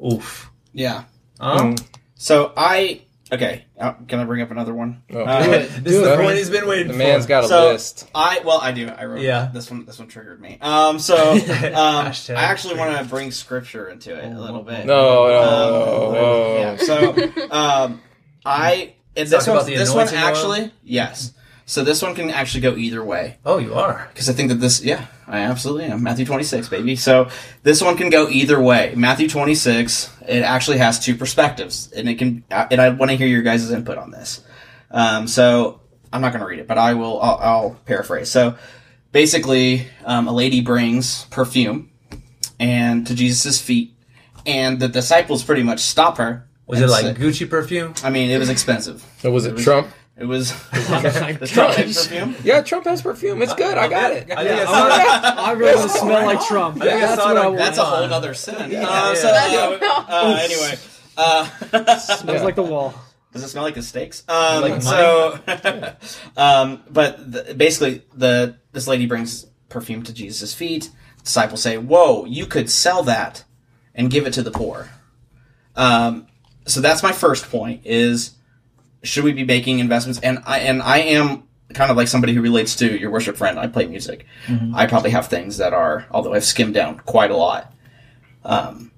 Oof. 0.05 0.51
yeah. 0.73 1.05
Um, 1.41 1.77
So 2.17 2.53
I 2.57 3.03
okay. 3.33 3.65
Uh, 3.79 3.93
can 4.09 4.21
I 4.21 4.25
bring 4.25 4.43
up 4.43 4.51
another 4.51 4.73
one? 4.75 5.03
Oh, 5.13 5.21
Uh, 5.23 5.45
do 5.45 5.53
it. 5.53 5.85
This 5.85 5.95
is 5.95 6.03
the 6.03 6.15
it. 6.15 6.21
point 6.21 6.37
he's 6.37 6.51
been 6.51 6.67
waiting 6.67 6.89
The 6.89 6.93
for. 6.95 6.99
man's 6.99 7.27
got 7.27 7.45
a 7.45 7.49
so 7.49 7.69
list. 7.73 8.09
I 8.15 8.41
well, 8.45 8.61
I 8.61 8.73
do. 8.73 8.89
I 8.89 9.05
wrote 9.05 9.21
Yeah. 9.21 9.51
this 9.53 9.71
one. 9.71 9.85
This 9.85 9.99
one 9.99 10.09
triggered 10.09 10.41
me. 10.41 10.59
Um, 10.61 10.99
so 10.99 11.17
um, 11.33 11.39
I 11.75 12.15
actually 12.35 12.77
want 12.79 12.97
to 12.99 13.05
bring 13.05 13.31
scripture 13.31 13.89
into 13.89 14.15
it 14.17 14.25
a 14.33 14.39
little 14.41 14.63
bit. 14.63 14.87
No, 14.87 15.27
no, 15.29 15.43
Um, 15.43 15.71
no, 15.71 16.13
no. 16.13 16.59
Yeah. 16.59 16.77
So 16.77 17.51
um, 17.51 18.01
I 18.45 18.95
and 19.17 19.29
this 19.29 19.45
Talk 19.45 19.55
about 19.55 19.63
one 19.65 19.73
this 19.75 19.91
one 19.95 20.09
anointing 20.09 20.19
oil? 20.19 20.25
actually 20.29 20.73
yes. 20.83 21.33
So 21.67 21.83
this 21.83 22.03
one 22.03 22.15
can 22.15 22.31
actually 22.31 22.61
go 22.61 22.77
either 22.77 23.03
way 23.03 23.39
Oh, 23.45 23.59
you 23.59 23.75
are. 23.75 24.09
because 24.13 24.29
I 24.29 24.33
think 24.35 24.51
that 24.51 24.57
this 24.57 24.83
yeah 24.83 25.07
I 25.27 25.39
absolutely 25.41 25.87
am 25.87 26.03
Matthew 26.03 26.27
twenty 26.27 26.45
six 26.45 26.69
baby. 26.69 26.95
So 26.97 27.29
this 27.63 27.81
one 27.83 27.97
can 27.97 28.11
go 28.11 28.29
either 28.29 28.61
way. 28.61 28.93
Matthew 28.97 29.29
twenty 29.29 29.55
six 29.55 30.11
it 30.29 30.43
actually 30.43 30.79
has 30.79 30.99
two 30.99 31.15
perspectives 31.17 31.91
and 31.93 32.09
it 32.09 32.17
can 32.17 32.45
and 32.51 32.81
I 32.81 32.91
want 32.91 33.11
to 33.11 33.17
hear 33.17 33.27
your 33.29 33.43
guys' 33.43 33.71
input 33.71 33.97
on 33.99 34.11
this. 34.11 34.43
Um, 34.91 35.27
so 35.27 35.81
I'm 36.13 36.21
not 36.21 36.31
going 36.33 36.41
to 36.43 36.47
read 36.47 36.61
it, 36.61 36.69
but 36.69 36.79
I 36.79 36.95
will. 36.95 37.21
I'll, 37.21 37.39
I'll 37.41 37.71
paraphrase. 37.87 38.31
So 38.31 38.57
basically, 39.11 39.87
um, 40.05 40.29
a 40.29 40.33
lady 40.33 40.61
brings 40.61 41.25
perfume 41.27 41.91
and 42.61 43.07
to 43.07 43.15
Jesus' 43.15 43.61
feet, 43.61 43.95
and 44.47 44.79
the 44.79 44.89
disciples 44.89 45.43
pretty 45.43 45.63
much 45.63 45.81
stop 45.81 46.19
her. 46.19 46.49
Was 46.67 46.81
it 46.81 46.89
like 46.89 47.03
say- 47.05 47.15
Gucci 47.15 47.49
perfume? 47.51 47.95
I 48.05 48.11
mean, 48.11 48.31
it 48.31 48.39
was 48.39 48.49
expensive. 48.49 49.05
So 49.19 49.31
was 49.33 49.47
it 49.47 49.57
Trump? 49.59 49.89
It 50.17 50.27
was 50.27 50.53
the 50.71 51.49
Trump 51.53 51.77
gosh. 51.77 51.85
perfume. 52.09 52.37
Yeah, 52.45 52.63
Trump 52.63 52.85
has 52.87 53.03
perfume. 53.03 53.43
It's 53.43 53.55
good. 53.55 53.77
I 53.77 53.89
got 53.89 54.13
it. 54.13 54.31
I 54.31 54.45
think 54.45 54.61
I 54.61 54.63
I, 54.63 54.65
saw 54.65 54.89
that. 54.89 55.39
I 55.39 55.53
really 55.53 55.75
want 55.77 55.91
to 55.91 55.99
smell 55.99 56.27
like 56.27 56.41
Trump. 56.47 56.79
think 56.79 56.91
I 56.93 56.99
That's 57.01 57.21
saw 57.21 57.27
what 57.29 57.37
it 57.37 57.41
I 57.41 57.41
on- 57.41 57.47
want. 57.47 57.59
That's 57.59 57.79
a 57.79 57.85
whole 57.85 58.05
other 58.15 58.35
sin. 58.35 58.55
Uh, 58.77 59.15
so, 59.17 59.29
yeah. 59.29 59.79
uh, 59.83 60.05
uh, 60.09 60.39
anyway, 60.41 60.79
uh, 61.17 61.99
smells 61.99 62.43
like 62.43 62.55
the 62.55 62.63
wall. 62.63 62.95
Does 63.33 63.43
it 63.43 63.49
smell 63.49 63.65
like 63.65 63.75
the 63.75 63.83
steaks? 63.83 64.23
Um, 64.29 64.63
Like 64.63 64.81
so, 64.83 65.41
um, 66.37 66.83
but 66.89 67.33
the, 67.33 67.55
basically, 67.57 68.03
the 68.15 68.57
this 68.71 68.87
lady 68.87 69.07
brings 69.07 69.47
perfume 69.69 70.05
to 70.05 70.13
Jesus' 70.15 70.55
feet. 70.55 70.91
Disciples 71.25 71.61
say, 71.63 71.77
"Whoa, 71.77 72.25
you 72.27 72.47
could 72.47 72.71
sell 72.71 73.03
that 73.03 73.43
and 73.97 74.11
give 74.11 74.27
it 74.29 74.35
to 74.35 74.43
the 74.43 74.53
poor." 74.53 74.89
Um, 75.75 76.29
so 76.67 76.81
that's 76.81 77.03
my 77.03 77.11
first 77.11 77.51
point: 77.51 77.81
is 77.85 78.34
should 79.05 79.25
we 79.25 79.33
be 79.33 79.45
making 79.45 79.79
investments? 79.79 80.21
And 80.21 80.43
I 80.47 80.61
and 80.61 80.83
I 80.83 80.99
am 80.99 81.45
kind 81.73 81.91
of 81.91 81.97
like 81.97 82.09
somebody 82.09 82.35
who 82.35 82.43
relates 82.43 82.77
to 82.77 82.99
your 82.99 83.11
worship 83.11 83.37
friend. 83.37 83.59
I 83.59 83.67
play 83.67 83.87
music. 83.87 84.27
I 84.75 84.87
probably 84.87 85.11
have 85.11 85.29
things 85.29 85.59
that 85.59 85.73
are, 85.73 86.07
although 86.11 86.35
I've 86.35 86.45
skimmed 86.45 86.75
down 86.75 86.99
quite 87.01 87.31
a 87.31 87.37
lot. 87.37 87.73
Um, 88.45 88.93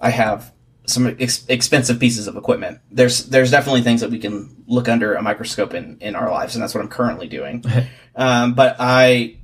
I 0.00 0.10
have 0.10 0.52
some 0.84 1.16
ex- 1.20 1.46
expensive 1.48 2.00
pieces 2.00 2.26
of 2.26 2.36
equipment. 2.36 2.80
There's 2.90 3.26
there's 3.26 3.50
definitely 3.50 3.82
things 3.82 4.00
that 4.00 4.10
we 4.10 4.18
can 4.18 4.64
look 4.66 4.88
under 4.88 5.14
a 5.14 5.22
microscope 5.22 5.74
in 5.74 5.98
in 6.00 6.16
our 6.16 6.30
lives, 6.30 6.54
and 6.54 6.62
that's 6.62 6.74
what 6.74 6.82
I'm 6.82 6.90
currently 6.90 7.28
doing. 7.28 7.64
um, 8.16 8.54
but 8.54 8.76
I 8.78 9.36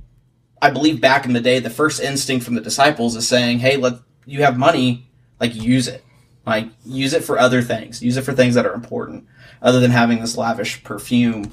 I 0.61 0.71
believe 0.71 1.01
back 1.01 1.25
in 1.25 1.33
the 1.33 1.41
day, 1.41 1.59
the 1.59 1.69
first 1.69 2.01
instinct 2.01 2.45
from 2.45 2.55
the 2.55 2.61
disciples 2.61 3.15
is 3.15 3.27
saying, 3.27 3.59
"Hey, 3.59 3.77
let 3.77 3.99
you 4.25 4.43
have 4.43 4.57
money, 4.57 5.09
like 5.39 5.55
use 5.55 5.87
it, 5.87 6.03
like 6.49 6.67
use 6.85 7.13
it 7.13 7.23
for 7.23 7.39
other 7.39 7.61
things, 7.61 8.01
use 8.03 8.17
it 8.17 8.23
for 8.23 8.33
things 8.33 8.55
that 8.55 8.65
are 8.65 8.73
important, 8.73 9.25
other 9.61 9.79
than 9.79 9.91
having 9.91 10.19
this 10.19 10.37
lavish 10.37 10.83
perfume." 10.83 11.51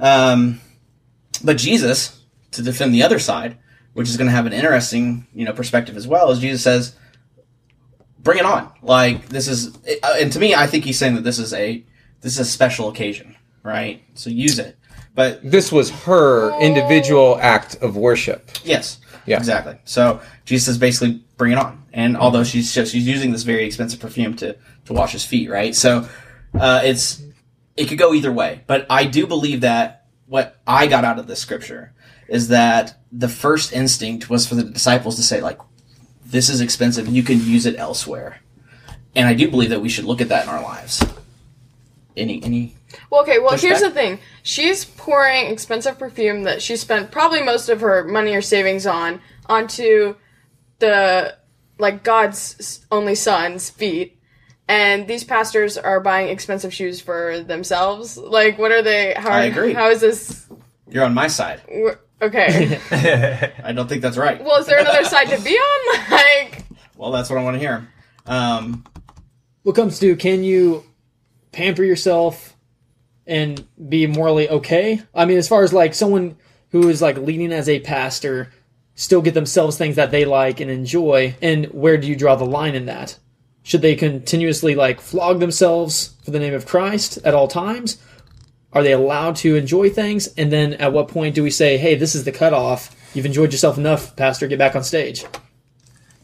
Um, 0.00 0.60
but 1.44 1.56
Jesus, 1.56 2.22
to 2.52 2.62
defend 2.62 2.94
the 2.94 3.02
other 3.02 3.18
side, 3.18 3.58
which 3.92 4.08
is 4.08 4.16
going 4.16 4.28
to 4.28 4.36
have 4.36 4.46
an 4.46 4.52
interesting 4.52 5.26
you 5.34 5.44
know 5.44 5.52
perspective 5.52 5.96
as 5.96 6.06
well, 6.06 6.30
is 6.30 6.38
Jesus 6.38 6.62
says 6.62 6.96
bring 8.26 8.38
it 8.38 8.44
on. 8.44 8.70
Like 8.82 9.28
this 9.30 9.48
is, 9.48 9.74
uh, 10.02 10.16
and 10.20 10.30
to 10.32 10.38
me, 10.38 10.54
I 10.54 10.66
think 10.66 10.84
he's 10.84 10.98
saying 10.98 11.14
that 11.14 11.24
this 11.24 11.38
is 11.38 11.54
a 11.54 11.82
this 12.20 12.34
is 12.34 12.40
a 12.40 12.44
special 12.44 12.88
occasion, 12.90 13.36
right? 13.62 14.02
So 14.14 14.28
use 14.28 14.58
it. 14.58 14.76
But 15.16 15.40
This 15.50 15.72
was 15.72 15.90
her 16.04 16.56
individual 16.60 17.38
act 17.40 17.76
of 17.82 17.96
worship. 17.96 18.48
yes, 18.64 18.98
Yeah. 19.26 19.38
exactly. 19.38 19.76
So 19.84 20.20
Jesus 20.44 20.68
is 20.68 20.78
basically 20.78 21.22
bring 21.36 21.50
it 21.52 21.58
on. 21.58 21.82
And 21.92 22.16
although 22.16 22.44
she's 22.44 22.70
she's 22.70 22.94
using 22.94 23.32
this 23.32 23.42
very 23.42 23.64
expensive 23.64 23.98
perfume 23.98 24.36
to 24.36 24.56
to 24.84 24.92
wash 24.92 25.12
his 25.12 25.24
feet, 25.24 25.50
right? 25.50 25.74
So 25.74 26.06
uh, 26.54 26.82
it's 26.84 27.22
it 27.76 27.88
could 27.88 27.98
go 27.98 28.14
either 28.14 28.30
way. 28.32 28.60
But 28.68 28.86
I 28.88 29.04
do 29.06 29.26
believe 29.26 29.62
that 29.62 30.06
what 30.26 30.60
I 30.66 30.86
got 30.86 31.04
out 31.04 31.18
of 31.18 31.26
this 31.26 31.40
scripture 31.40 31.92
is 32.28 32.48
that 32.48 32.98
the 33.12 33.28
first 33.28 33.72
instinct 33.72 34.28
was 34.30 34.46
for 34.46 34.54
the 34.54 34.64
disciples 34.64 35.16
to 35.16 35.22
say 35.22 35.40
like 35.40 35.58
this 36.24 36.48
is 36.50 36.60
expensive 36.60 37.06
you 37.08 37.22
can 37.22 37.38
use 37.40 37.66
it 37.66 37.76
elsewhere 37.78 38.40
and 39.14 39.28
i 39.28 39.32
do 39.32 39.48
believe 39.48 39.70
that 39.70 39.80
we 39.80 39.88
should 39.88 40.04
look 40.04 40.20
at 40.20 40.28
that 40.28 40.42
in 40.42 40.48
our 40.50 40.60
lives 40.60 41.00
any 42.16 42.42
any 42.42 42.75
Well, 43.10 43.22
okay. 43.22 43.38
Well, 43.38 43.56
here's 43.56 43.80
the 43.80 43.90
thing. 43.90 44.18
She's 44.42 44.84
pouring 44.84 45.46
expensive 45.46 45.98
perfume 45.98 46.44
that 46.44 46.62
she 46.62 46.76
spent 46.76 47.10
probably 47.10 47.42
most 47.42 47.68
of 47.68 47.80
her 47.80 48.04
money 48.04 48.34
or 48.34 48.42
savings 48.42 48.86
on 48.86 49.20
onto 49.46 50.14
the 50.78 51.36
like 51.78 52.02
God's 52.04 52.86
only 52.90 53.14
son's 53.14 53.68
feet, 53.70 54.18
and 54.68 55.06
these 55.08 55.24
pastors 55.24 55.76
are 55.76 56.00
buying 56.00 56.28
expensive 56.28 56.72
shoes 56.72 57.00
for 57.00 57.40
themselves. 57.40 58.16
Like, 58.16 58.58
what 58.58 58.72
are 58.72 58.82
they? 58.82 59.14
How 59.14 59.30
I 59.30 59.46
are- 59.46 59.50
agree. 59.50 59.72
How 59.72 59.90
is 59.90 60.00
this? 60.00 60.46
you're 60.88 61.04
on 61.04 61.12
my 61.14 61.26
side 61.26 61.60
Okay. 62.22 62.80
i 63.64 63.72
don't 63.72 63.88
think 63.88 64.00
that's 64.02 64.16
right 64.16 64.40
well, 64.42 64.60
is 64.60 64.66
there 64.66 64.78
another 64.78 65.02
side 65.04 65.28
to 65.30 65.40
be 65.42 65.50
on? 65.50 66.00
Like, 66.12 66.64
well 66.96 67.10
that's 67.10 67.28
what 67.28 67.40
i 67.40 67.42
want 67.42 67.56
to 67.56 67.58
hear 67.58 67.88
um 68.26 68.84
What 69.64 69.74
comes 69.74 69.98
to 69.98 70.14
can 70.14 70.44
you 70.44 70.84
pamper 71.50 71.82
yourself 71.82 72.55
and 73.26 73.66
be 73.88 74.06
morally 74.06 74.48
okay? 74.48 75.02
I 75.14 75.24
mean, 75.24 75.38
as 75.38 75.48
far 75.48 75.62
as 75.62 75.72
like 75.72 75.94
someone 75.94 76.36
who 76.70 76.88
is 76.88 77.02
like 77.02 77.16
leading 77.18 77.52
as 77.52 77.68
a 77.68 77.80
pastor, 77.80 78.52
still 78.94 79.22
get 79.22 79.34
themselves 79.34 79.76
things 79.76 79.96
that 79.96 80.10
they 80.10 80.24
like 80.24 80.60
and 80.60 80.70
enjoy, 80.70 81.34
and 81.42 81.66
where 81.66 81.96
do 81.96 82.06
you 82.06 82.16
draw 82.16 82.34
the 82.34 82.44
line 82.44 82.74
in 82.74 82.86
that? 82.86 83.18
Should 83.62 83.82
they 83.82 83.96
continuously 83.96 84.74
like 84.74 85.00
flog 85.00 85.40
themselves 85.40 86.14
for 86.24 86.30
the 86.30 86.38
name 86.38 86.54
of 86.54 86.66
Christ 86.66 87.18
at 87.24 87.34
all 87.34 87.48
times? 87.48 87.98
Are 88.72 88.82
they 88.82 88.92
allowed 88.92 89.36
to 89.36 89.56
enjoy 89.56 89.90
things? 89.90 90.28
And 90.36 90.52
then 90.52 90.74
at 90.74 90.92
what 90.92 91.08
point 91.08 91.34
do 91.34 91.42
we 91.42 91.50
say, 91.50 91.78
hey, 91.78 91.94
this 91.94 92.14
is 92.14 92.24
the 92.24 92.32
cutoff? 92.32 92.94
You've 93.14 93.26
enjoyed 93.26 93.52
yourself 93.52 93.78
enough, 93.78 94.14
Pastor, 94.16 94.46
get 94.46 94.58
back 94.58 94.76
on 94.76 94.84
stage. 94.84 95.24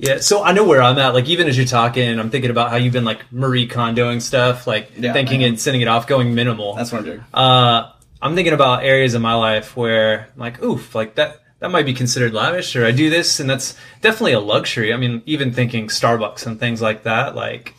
Yeah, 0.02 0.18
so 0.18 0.42
I 0.42 0.50
know 0.52 0.64
where 0.64 0.82
I'm 0.82 0.98
at. 0.98 1.14
Like, 1.14 1.28
even 1.28 1.46
as 1.46 1.56
you're 1.56 1.64
talking, 1.64 2.18
I'm 2.18 2.28
thinking 2.28 2.50
about 2.50 2.70
how 2.70 2.76
you've 2.76 2.92
been 2.92 3.04
like 3.04 3.32
Marie 3.32 3.68
Kondoing 3.68 4.20
stuff, 4.20 4.66
like 4.66 4.90
Yeah, 4.98 5.12
thinking 5.12 5.44
and 5.44 5.58
sending 5.60 5.80
it 5.80 5.86
off, 5.86 6.08
going 6.08 6.34
minimal. 6.34 6.74
that's 6.74 6.90
what 6.90 6.98
i'm 6.98 7.04
doing 7.04 7.24
Uh, 7.32 7.92
I'm 8.20 8.34
thinking 8.34 8.52
about 8.52 8.82
areas 8.84 9.14
in 9.14 9.22
my 9.22 9.34
life 9.34 9.76
where, 9.76 10.28
I'm 10.34 10.40
like, 10.40 10.60
oof, 10.62 10.94
like 10.94 11.14
that 11.14 11.40
that 11.60 11.70
might 11.70 11.86
be 11.86 11.94
considered 11.94 12.32
lavish, 12.34 12.74
or 12.74 12.84
I 12.84 12.90
do 12.90 13.08
this, 13.10 13.38
and 13.38 13.48
that's 13.48 13.76
definitely 14.00 14.32
a 14.32 14.40
luxury. 14.40 14.92
I 14.92 14.96
mean, 14.96 15.22
even 15.26 15.52
thinking 15.52 15.86
Starbucks 15.86 16.46
and 16.46 16.58
things 16.58 16.82
like 16.82 17.04
that, 17.04 17.36
like, 17.36 17.74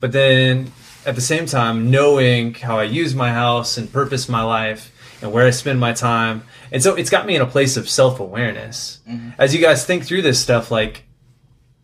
but 0.00 0.12
then 0.12 0.72
at 1.04 1.14
the 1.14 1.20
same 1.20 1.44
time, 1.44 1.90
knowing 1.90 2.54
how 2.54 2.78
I 2.78 2.84
use 2.84 3.14
my 3.14 3.30
house 3.30 3.76
and 3.76 3.92
purpose 3.92 4.26
my 4.28 4.42
life, 4.42 4.90
and 5.20 5.32
where 5.32 5.46
I 5.46 5.50
spend 5.50 5.78
my 5.80 5.92
time. 5.92 6.44
And 6.72 6.82
so 6.82 6.94
it's 6.94 7.10
got 7.10 7.26
me 7.26 7.34
in 7.36 7.42
a 7.42 7.46
place 7.46 7.76
of 7.76 7.88
self 7.88 8.20
awareness. 8.20 9.00
Mm-hmm. 9.08 9.30
As 9.38 9.54
you 9.54 9.60
guys 9.60 9.84
think 9.84 10.04
through 10.06 10.22
this 10.22 10.40
stuff, 10.40 10.70
like, 10.70 11.04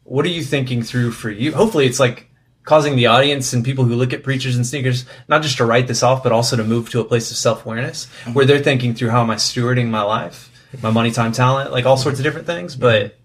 what 0.05 0.25
are 0.25 0.29
you 0.31 0.43
thinking 0.43 0.83
through 0.83 1.13
for 1.13 1.31
you? 1.31 1.53
Hopefully, 1.55 1.87
it's 1.87 2.01
like 2.01 2.31
causing 2.65 2.97
the 2.97 3.07
audience 3.07 3.53
and 3.53 3.63
people 3.65 3.85
who 3.85 3.95
look 3.95 4.13
at 4.15 4.23
preachers 4.23 4.57
and 4.57 4.67
sneakers 4.67 5.05
not 5.29 5.43
just 5.43 5.59
to 5.59 5.67
write 5.67 5.87
this 5.87 6.03
off, 6.03 6.23
but 6.23 6.33
also 6.33 6.57
to 6.57 6.65
move 6.65 6.89
to 6.91 7.01
a 7.01 7.05
place 7.05 7.31
of 7.31 7.37
self 7.37 7.65
awareness 7.67 8.07
Mm-hmm. 8.07 8.33
where 8.35 8.45
they're 8.47 8.63
thinking 8.63 8.95
through 8.95 9.11
how 9.11 9.21
am 9.21 9.31
I 9.31 9.35
stewarding 9.37 9.89
my 9.89 10.03
life, 10.03 10.51
my 10.83 10.91
money, 10.91 11.11
time, 11.11 11.33
talent, 11.33 11.73
like 11.73 11.85
all 11.87 11.97
sorts 11.97 12.19
of 12.19 12.25
different 12.25 12.47
things. 12.47 12.75
But 12.77 13.17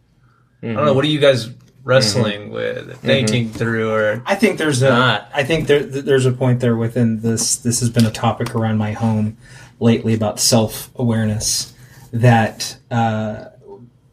I 0.62 0.68
don't 0.68 0.86
know. 0.86 0.94
What 0.94 1.06
are 1.06 1.10
you 1.10 1.20
guys 1.20 1.50
wrestling 1.86 2.52
with, 2.52 2.98
thinking 3.00 3.50
through, 3.50 3.92
or 3.92 4.22
I 4.26 4.36
think 4.36 4.58
there's 4.58 4.82
a. 4.82 4.90
Not. 4.90 5.30
I 5.34 5.44
think 5.46 5.68
there 5.68 5.82
there's 5.84 6.26
a 6.26 6.34
point 6.34 6.60
there 6.60 6.76
within 6.76 7.22
this. 7.22 7.56
This 7.56 7.80
has 7.80 7.90
been 7.90 8.06
a 8.06 8.12
topic 8.12 8.54
around 8.54 8.78
my 8.78 8.92
home 8.92 9.38
lately 9.80 10.14
about 10.14 10.40
self 10.42 10.92
awareness. 10.96 11.74
That 12.12 12.76
uh, 12.92 13.46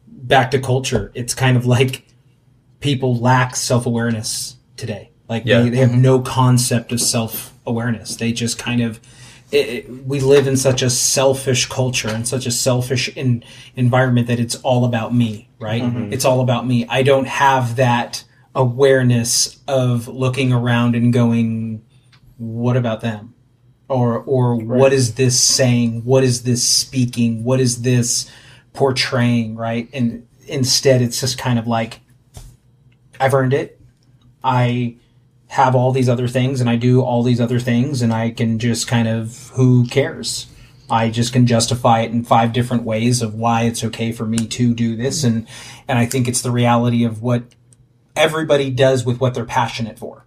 back 0.07 0.51
to 0.51 0.59
culture, 0.59 1.11
it's 1.15 1.33
kind 1.35 1.57
of 1.57 1.65
like 1.65 2.06
people 2.79 3.15
lack 3.17 3.55
self 3.55 3.85
awareness 3.85 4.57
today. 4.75 5.11
Like 5.29 5.43
Yeah. 5.45 5.61
they, 5.61 5.69
they 5.69 5.77
have 5.77 5.89
mm-hmm. 5.89 6.01
no 6.01 6.19
concept 6.19 6.91
of 6.91 7.01
self 7.01 7.53
awareness. 7.65 8.15
They 8.15 8.31
just 8.31 8.57
kind 8.57 8.81
of. 8.81 8.99
It, 9.51 9.69
it- 9.69 9.89
we 10.05 10.19
live 10.19 10.47
in 10.47 10.57
such 10.57 10.81
a 10.81 10.89
selfish 10.89 11.67
culture 11.67 12.09
and 12.09 12.27
such 12.27 12.45
a 12.45 12.51
selfish 12.51 13.07
in, 13.15 13.43
environment 13.75 14.27
that 14.27 14.39
it's 14.39 14.55
all 14.55 14.83
about 14.83 15.13
me, 15.15 15.49
right? 15.59 15.81
Mm-hmm. 15.81 16.11
It's 16.13 16.25
all 16.25 16.41
about 16.41 16.67
me. 16.67 16.85
I 16.89 17.01
don't 17.03 17.27
have 17.27 17.77
that 17.77 18.23
awareness 18.53 19.61
of 19.67 20.07
looking 20.07 20.51
around 20.51 20.95
and 20.95 21.13
going, 21.13 21.83
"What 22.37 22.75
about 22.75 23.01
them?" 23.01 23.35
or 23.89 24.19
or 24.19 24.55
what 24.55 24.91
is 24.91 25.15
this 25.15 25.39
saying? 25.39 26.03
What 26.03 26.23
is 26.23 26.43
this 26.43 26.67
speaking? 26.67 27.43
What 27.43 27.59
is 27.59 27.81
this 27.83 28.29
portraying? 28.73 29.55
Right? 29.55 29.89
And 29.93 30.27
instead, 30.47 31.01
it's 31.01 31.19
just 31.21 31.37
kind 31.37 31.57
of 31.59 31.67
like, 31.67 32.01
I've 33.19 33.33
earned 33.33 33.53
it. 33.53 33.79
I 34.43 34.97
have 35.47 35.75
all 35.75 35.91
these 35.91 36.09
other 36.09 36.27
things 36.27 36.59
and 36.61 36.69
I 36.69 36.75
do 36.75 37.01
all 37.01 37.23
these 37.23 37.39
other 37.39 37.59
things 37.59 38.01
and 38.01 38.13
I 38.13 38.31
can 38.31 38.59
just 38.59 38.87
kind 38.87 39.07
of 39.07 39.49
who 39.53 39.87
cares? 39.87 40.47
I 40.89 41.09
just 41.09 41.33
can 41.33 41.47
justify 41.47 42.01
it 42.01 42.11
in 42.11 42.23
five 42.23 42.53
different 42.53 42.83
ways 42.83 43.21
of 43.21 43.33
why 43.33 43.63
it's 43.63 43.83
okay 43.83 44.11
for 44.11 44.25
me 44.25 44.37
to 44.37 44.73
do 44.73 44.95
this 44.95 45.23
and 45.23 45.47
and 45.87 45.97
I 45.97 46.05
think 46.05 46.27
it's 46.27 46.41
the 46.41 46.51
reality 46.51 47.03
of 47.03 47.21
what 47.21 47.43
everybody 48.15 48.69
does 48.69 49.05
with 49.05 49.19
what 49.19 49.33
they're 49.33 49.45
passionate 49.45 49.97
for. 49.97 50.25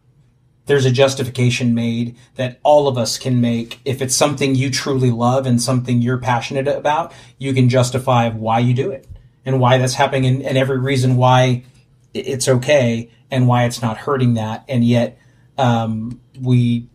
There's 0.67 0.87
a 0.87 0.91
justification 0.91 1.75
made 1.75 2.17
that 2.37 2.61
all 2.63 2.87
of 2.89 2.97
us 2.97 3.19
can 3.19 3.41
make 3.41 3.81
if 3.85 4.01
it's 4.01 4.15
something 4.15 4.55
you 4.55 4.71
truly 4.71 5.11
love 5.11 5.47
and 5.47 5.61
something 5.61 6.01
you're 6.01 6.19
passionate 6.19 6.69
about, 6.69 7.13
you 7.39 7.53
can 7.53 7.69
justify 7.69 8.31
why 8.31 8.61
you 8.61 8.73
do 8.73 8.91
it 8.91 9.07
and 9.45 9.61
why 9.61 9.79
that's 9.79 9.95
happening 9.95 10.27
and, 10.27 10.43
and 10.43 10.57
every 10.57 10.79
reason 10.79 11.17
why 11.17 11.65
it's 12.15 12.49
okay 12.49 13.11
and 13.31 13.47
why 13.47 13.65
it's 13.65 13.83
not 13.83 13.97
hurting 13.97 14.35
that. 14.35 14.65
And 14.69 14.85
yet 14.85 15.19
um, 15.59 16.21
we 16.41 16.89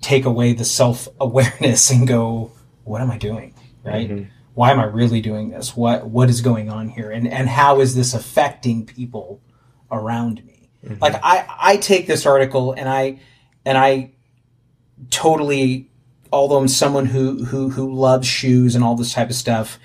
take 0.00 0.24
away 0.24 0.52
the 0.52 0.64
self-awareness 0.64 1.90
and 1.94 2.06
go 2.06 2.52
what 2.84 3.00
am 3.00 3.10
i 3.10 3.18
doing? 3.18 3.54
Right? 3.84 4.08
Mm-hmm. 4.08 4.30
Why 4.54 4.70
am 4.70 4.80
i 4.80 4.84
really 4.84 5.20
doing 5.20 5.50
this? 5.50 5.76
What 5.76 6.06
what 6.06 6.28
is 6.30 6.40
going 6.40 6.70
on 6.70 6.88
here? 6.88 7.10
And 7.10 7.26
and 7.28 7.48
how 7.48 7.80
is 7.80 7.94
this 7.94 8.14
affecting 8.14 8.86
people 8.86 9.40
around 9.90 10.44
me? 10.44 10.68
Mm-hmm. 10.84 11.02
Like 11.02 11.14
i 11.22 11.46
i 11.60 11.76
take 11.76 12.06
this 12.06 12.26
article 12.26 12.72
and 12.72 12.88
i 12.88 13.18
and 13.64 13.76
i 13.76 14.12
totally 15.10 15.90
although 16.32 16.58
i'm 16.58 16.68
someone 16.68 17.06
who 17.06 17.44
who 17.44 17.70
who 17.70 17.92
loves 17.92 18.26
shoes 18.26 18.74
and 18.74 18.82
all 18.82 18.94
this 18.94 19.12
type 19.12 19.28
of 19.28 19.36
stuff 19.36 19.78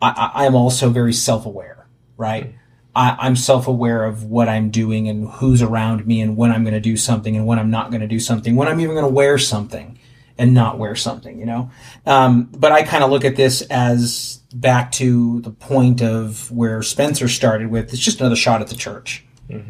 i 0.00 0.30
i 0.34 0.46
am 0.46 0.54
also 0.54 0.90
very 0.90 1.12
self-aware 1.12 1.86
right 2.16 2.44
mm-hmm. 2.44 2.56
I, 2.96 3.16
I'm 3.18 3.36
self 3.36 3.66
aware 3.66 4.04
of 4.04 4.24
what 4.24 4.48
I'm 4.48 4.70
doing 4.70 5.08
and 5.08 5.28
who's 5.28 5.62
around 5.62 6.06
me 6.06 6.20
and 6.20 6.36
when 6.36 6.52
I'm 6.52 6.62
going 6.62 6.74
to 6.74 6.80
do 6.80 6.96
something 6.96 7.36
and 7.36 7.46
when 7.46 7.58
I'm 7.58 7.70
not 7.70 7.90
going 7.90 8.00
to 8.00 8.08
do 8.08 8.20
something, 8.20 8.56
when 8.56 8.68
I'm 8.68 8.80
even 8.80 8.94
going 8.94 9.06
to 9.06 9.12
wear 9.12 9.38
something 9.38 9.98
and 10.38 10.54
not 10.54 10.78
wear 10.78 10.96
something, 10.96 11.38
you 11.38 11.46
know? 11.46 11.70
Um, 12.06 12.44
but 12.44 12.72
I 12.72 12.82
kind 12.82 13.04
of 13.04 13.10
look 13.10 13.24
at 13.24 13.36
this 13.36 13.62
as 13.62 14.40
back 14.52 14.92
to 14.92 15.40
the 15.40 15.50
point 15.50 16.02
of 16.02 16.50
where 16.50 16.82
Spencer 16.82 17.28
started 17.28 17.70
with 17.70 17.92
it's 17.92 18.02
just 18.02 18.20
another 18.20 18.36
shot 18.36 18.60
at 18.60 18.68
the 18.68 18.76
church 18.76 19.24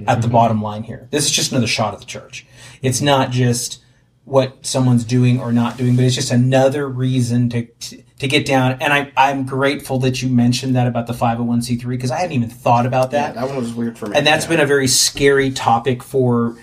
at 0.07 0.23
the 0.23 0.29
bottom 0.29 0.63
line 0.63 0.83
here. 0.85 1.09
This 1.11 1.25
is 1.25 1.31
just 1.31 1.51
another 1.53 1.67
shot 1.67 1.95
at 1.95 2.01
the 2.01 2.07
church. 2.07 2.47
It's 2.83 3.01
not 3.01 3.31
just 3.31 3.83
what 4.25 4.65
someone's 4.65 5.05
doing 5.05 5.41
or 5.41 5.53
not 5.53 5.77
doing, 5.77 5.97
but 5.97 6.05
it's 6.05 6.15
just 6.15 6.31
another 6.31 6.89
reason 6.89 7.49
to 7.51 7.67
to 7.67 8.03
get 8.19 8.47
down. 8.47 8.79
And 8.81 8.93
I, 8.93 9.13
I'm 9.17 9.45
grateful 9.45 9.99
that 10.01 10.23
you 10.23 10.29
mentioned 10.29 10.77
that 10.77 10.87
about 10.87 11.07
the 11.07 11.13
501c3 11.13 11.87
because 11.89 12.11
I 12.11 12.19
hadn't 12.19 12.33
even 12.33 12.49
thought 12.51 12.87
about 12.87 13.13
Yeah, 13.13 13.33
that 13.33 13.35
that 13.35 13.47
one 13.49 13.57
was 13.57 13.75
weird 13.75 13.99
for 13.99 14.07
me. 14.07 14.17
and 14.17 14.27
that's 14.27 14.45
Yeah. 14.45 14.51
been 14.51 14.61
a 14.61 14.67
very 14.67 14.87
scary 14.87 15.51
topic 15.51 16.03
for 16.03 16.57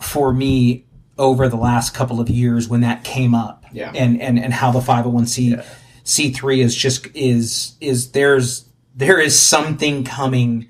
for 0.00 0.32
me 0.32 0.84
over 1.18 1.48
the 1.48 1.56
last 1.56 1.94
couple 1.94 2.20
of 2.20 2.28
years 2.28 2.68
when 2.68 2.80
that 2.82 3.04
came 3.04 3.34
up 3.34 3.64
Yeah. 3.72 3.92
and 3.94 4.20
and 4.20 4.38
and 4.38 4.52
how 4.52 4.70
the 4.72 4.80
501c 4.80 5.62
c3 6.04 6.58
is 6.58 6.74
just 6.74 7.06
is 7.14 7.76
is 7.80 8.10
there's 8.12 8.64
there 8.94 9.18
is 9.20 9.38
something 9.38 10.04
coming 10.04 10.66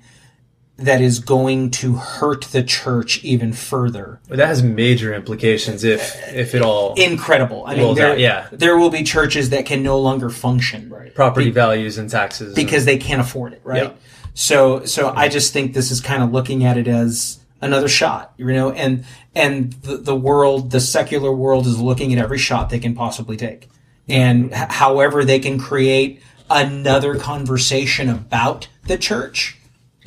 that 0.77 1.01
is 1.01 1.19
going 1.19 1.71
to 1.71 1.93
hurt 1.95 2.43
the 2.51 2.61
church 2.63 3.23
even 3.23 3.51
further 3.51 4.19
But 4.29 4.37
that 4.37 4.47
has 4.47 4.61
major 4.61 5.13
implications 5.13 5.83
if 5.83 6.15
if 6.33 6.53
it 6.53 6.61
all 6.61 6.93
incredible 6.95 7.63
i 7.65 7.75
mean 7.75 7.95
there, 7.95 8.09
that- 8.09 8.19
yeah. 8.19 8.47
there 8.51 8.77
will 8.77 8.89
be 8.91 9.03
churches 9.03 9.49
that 9.49 9.65
can 9.65 9.81
no 9.83 9.99
longer 9.99 10.29
function 10.29 10.89
right 10.89 11.13
property 11.15 11.49
values 11.49 11.97
and 11.97 12.09
taxes 12.09 12.53
because 12.53 12.85
they 12.85 12.97
can't 12.97 13.19
afford 13.21 13.53
it, 13.53 13.61
right? 13.63 13.83
Yeah. 13.83 13.91
So 14.35 14.85
so 14.85 15.11
I 15.15 15.29
just 15.29 15.51
think 15.51 15.73
this 15.73 15.89
is 15.89 15.99
kind 15.99 16.21
of 16.21 16.31
looking 16.31 16.63
at 16.63 16.77
it 16.77 16.87
as 16.87 17.39
another 17.59 17.87
shot, 17.87 18.33
you 18.37 18.45
know, 18.53 18.69
and 18.71 19.03
and 19.33 19.73
the, 19.81 19.97
the 19.97 20.15
world, 20.15 20.69
the 20.69 20.79
secular 20.79 21.31
world 21.31 21.65
is 21.65 21.79
looking 21.79 22.13
at 22.13 22.19
every 22.19 22.37
shot 22.37 22.69
they 22.69 22.77
can 22.77 22.93
possibly 22.93 23.35
take. 23.35 23.67
And 24.07 24.51
h- 24.51 24.67
however 24.69 25.25
they 25.25 25.39
can 25.39 25.57
create 25.57 26.21
another 26.51 27.15
conversation 27.15 28.09
about 28.09 28.67
the 28.85 28.97
church, 28.97 29.56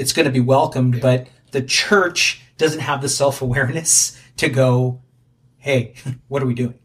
it's 0.00 0.14
going 0.14 0.24
to 0.24 0.32
be 0.32 0.40
welcomed, 0.40 1.00
but 1.00 1.28
the 1.50 1.62
church 1.62 2.42
doesn't 2.56 2.80
have 2.80 3.02
the 3.02 3.08
self-awareness 3.08 4.18
to 4.38 4.48
go, 4.48 5.00
"Hey, 5.58 5.94
what 6.28 6.42
are 6.42 6.46
we 6.46 6.54
doing?" 6.54 6.78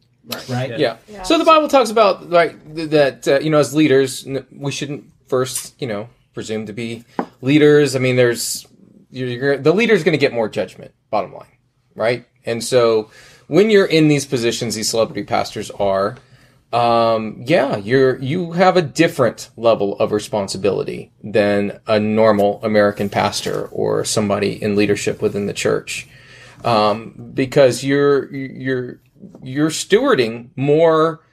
Right? 0.49 0.78
Yeah. 1.08 1.23
So 1.23 1.38
the 1.38 1.45
Bible 1.45 1.67
talks 1.67 1.89
about 1.91 2.30
like 2.30 2.75
that 2.75 3.28
uh, 3.28 3.39
you 3.39 3.49
know 3.49 3.60
as 3.60 3.73
leaders 3.73 4.28
we 4.51 4.71
shouldn't 4.71 5.06
first 5.28 5.80
you 5.80 5.88
know 5.88 6.10
presume 6.34 6.65
to 6.65 6.73
be 6.73 7.06
leaders. 7.41 7.95
I 7.95 7.99
mean, 7.99 8.17
there's 8.17 8.67
you're, 9.10 9.30
you're, 9.30 9.58
the 9.58 9.73
leader's 9.73 10.04
going 10.04 10.13
to 10.13 10.19
get 10.19 10.34
more 10.34 10.49
judgment. 10.49 10.93
Bottom 11.10 11.34
line, 11.34 11.58
right? 11.95 12.28
And 12.45 12.63
so 12.63 13.12
when 13.47 13.69
you're 13.69 13.86
in 13.86 14.10
these 14.10 14.25
positions, 14.25 14.75
these 14.75 14.89
celebrity 14.89 15.23
pastors 15.23 15.71
are. 15.71 16.17
Um, 16.76 17.44
yeah, 17.46 17.78
you're 17.78 18.20
you 18.22 18.52
have 18.52 18.76
a 18.76 18.82
different 18.82 19.50
level 19.56 19.98
of 19.98 20.12
responsibility 20.12 21.14
than 21.24 21.80
a 21.88 22.02
normal 22.02 22.60
American 22.64 23.08
pastor 23.08 23.68
or 23.68 24.04
somebody 24.04 24.62
in 24.62 24.76
leadership 24.76 25.22
within 25.22 25.46
the 25.46 25.54
church 25.54 26.06
um, 26.66 27.32
because 27.34 27.84
you're 27.84 28.30
you're 28.34 29.00
you're 29.42 29.70
stewarding 29.70 30.50
more 30.58 31.26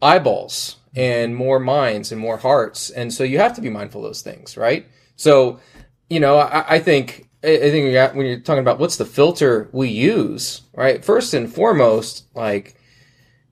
eyeballs 0.00 0.76
and 0.96 1.36
more 1.36 1.60
minds 1.60 2.10
and 2.10 2.18
more 2.18 2.38
hearts, 2.38 2.88
and 2.88 3.12
so 3.12 3.24
you 3.24 3.38
have 3.38 3.54
to 3.56 3.60
be 3.60 3.68
mindful 3.68 4.02
of 4.02 4.08
those 4.08 4.22
things, 4.22 4.56
right? 4.56 4.86
So, 5.16 5.60
you 6.08 6.18
know, 6.18 6.38
I, 6.38 6.76
I 6.76 6.78
think 6.78 7.28
I 7.42 7.58
think 7.58 8.14
when 8.16 8.26
you're 8.26 8.40
talking 8.40 8.60
about 8.60 8.78
what's 8.78 8.96
the 8.96 9.04
filter 9.04 9.68
we 9.72 9.88
use, 9.88 10.62
right? 10.72 11.04
First 11.04 11.34
and 11.34 11.52
foremost, 11.52 12.24
like, 12.34 12.76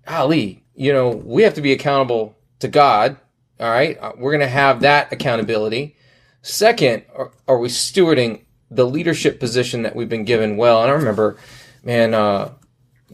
Ali, 0.09 0.64
you 0.76 0.92
know, 0.92 1.08
we 1.10 1.42
have 1.42 1.54
to 1.54 1.62
be 1.62 1.72
accountable 1.72 2.36
to 2.60 2.68
God. 2.68 3.16
All 3.58 3.70
right, 3.70 3.98
Uh, 4.00 4.12
we're 4.18 4.32
going 4.32 4.40
to 4.40 4.48
have 4.48 4.80
that 4.80 5.12
accountability. 5.12 5.96
Second, 6.42 7.04
are, 7.14 7.32
are 7.48 7.58
we 7.58 7.68
stewarding 7.68 8.42
the 8.70 8.86
leadership 8.86 9.40
position 9.40 9.82
that 9.82 9.96
we've 9.96 10.08
been 10.08 10.24
given 10.24 10.56
well? 10.56 10.82
And 10.82 10.90
I 10.90 10.94
remember, 10.94 11.38
man, 11.82 12.12
uh, 12.12 12.52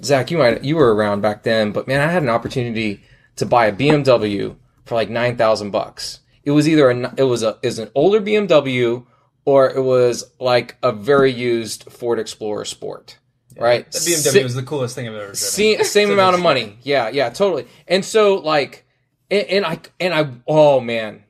Zach, 0.02 0.30
you 0.30 0.38
might 0.38 0.64
you 0.64 0.76
were 0.76 0.94
around 0.94 1.20
back 1.20 1.42
then, 1.42 1.70
but 1.72 1.86
man, 1.86 2.00
I 2.00 2.10
had 2.10 2.22
an 2.22 2.28
opportunity 2.28 3.04
to 3.36 3.46
buy 3.46 3.66
a 3.66 3.72
BMW 3.72 4.56
for 4.84 4.94
like 4.94 5.10
nine 5.10 5.36
thousand 5.36 5.70
bucks. 5.70 6.20
It 6.44 6.50
was 6.50 6.68
either 6.68 6.90
a 6.90 7.14
it 7.16 7.24
was 7.24 7.42
a 7.42 7.58
is 7.62 7.78
an 7.78 7.90
older 7.94 8.20
BMW 8.20 9.06
or 9.44 9.70
it 9.70 9.82
was 9.82 10.24
like 10.40 10.76
a 10.82 10.92
very 10.92 11.30
used 11.30 11.84
Ford 11.84 12.18
Explorer 12.18 12.64
Sport, 12.64 13.18
right? 13.58 13.90
That 13.90 13.98
BMW 13.98 14.30
Si- 14.32 14.42
was 14.42 14.54
the 14.54 14.62
coolest 14.62 14.94
thing 14.94 15.06
I've 15.08 15.14
ever 15.14 15.22
driven. 15.24 15.36
same, 15.36 15.84
same 15.84 16.10
amount 16.16 16.34
of 16.34 16.40
money. 16.42 16.78
Yeah, 16.82 17.08
yeah, 17.08 17.30
totally. 17.30 17.66
And 17.88 18.04
so 18.04 18.34
like, 18.36 18.86
and, 19.30 19.46
and 19.48 19.66
I 19.66 19.80
and 20.00 20.14
I 20.14 20.28
oh 20.46 20.80
man, 20.80 21.24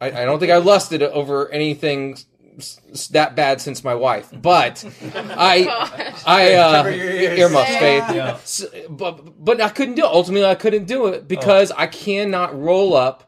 I, 0.00 0.06
I 0.22 0.24
don't 0.24 0.38
think 0.40 0.52
I 0.52 0.56
lusted 0.58 1.02
over 1.02 1.48
anything 1.50 2.16
s- 2.58 2.80
s- 2.90 3.08
that 3.08 3.34
bad 3.36 3.60
since 3.60 3.82
my 3.84 3.94
wife, 3.94 4.30
but 4.32 4.84
I, 5.14 6.20
I 6.26 6.54
uh, 6.54 6.72
Cover 6.82 6.90
your 6.94 7.10
ears. 7.10 7.38
earmuffs, 7.38 7.70
Yeah. 7.70 7.78
faith. 7.78 8.16
Yeah. 8.16 8.30
S- 8.34 8.64
but 8.88 9.44
but 9.44 9.60
I 9.60 9.68
couldn't 9.68 9.94
do 9.94 10.02
it. 10.04 10.08
Ultimately, 10.10 10.48
I 10.48 10.54
couldn't 10.54 10.84
do 10.86 11.06
it 11.06 11.28
because 11.28 11.70
I 11.72 11.86
cannot 11.86 12.58
roll 12.60 12.94
up 12.94 13.24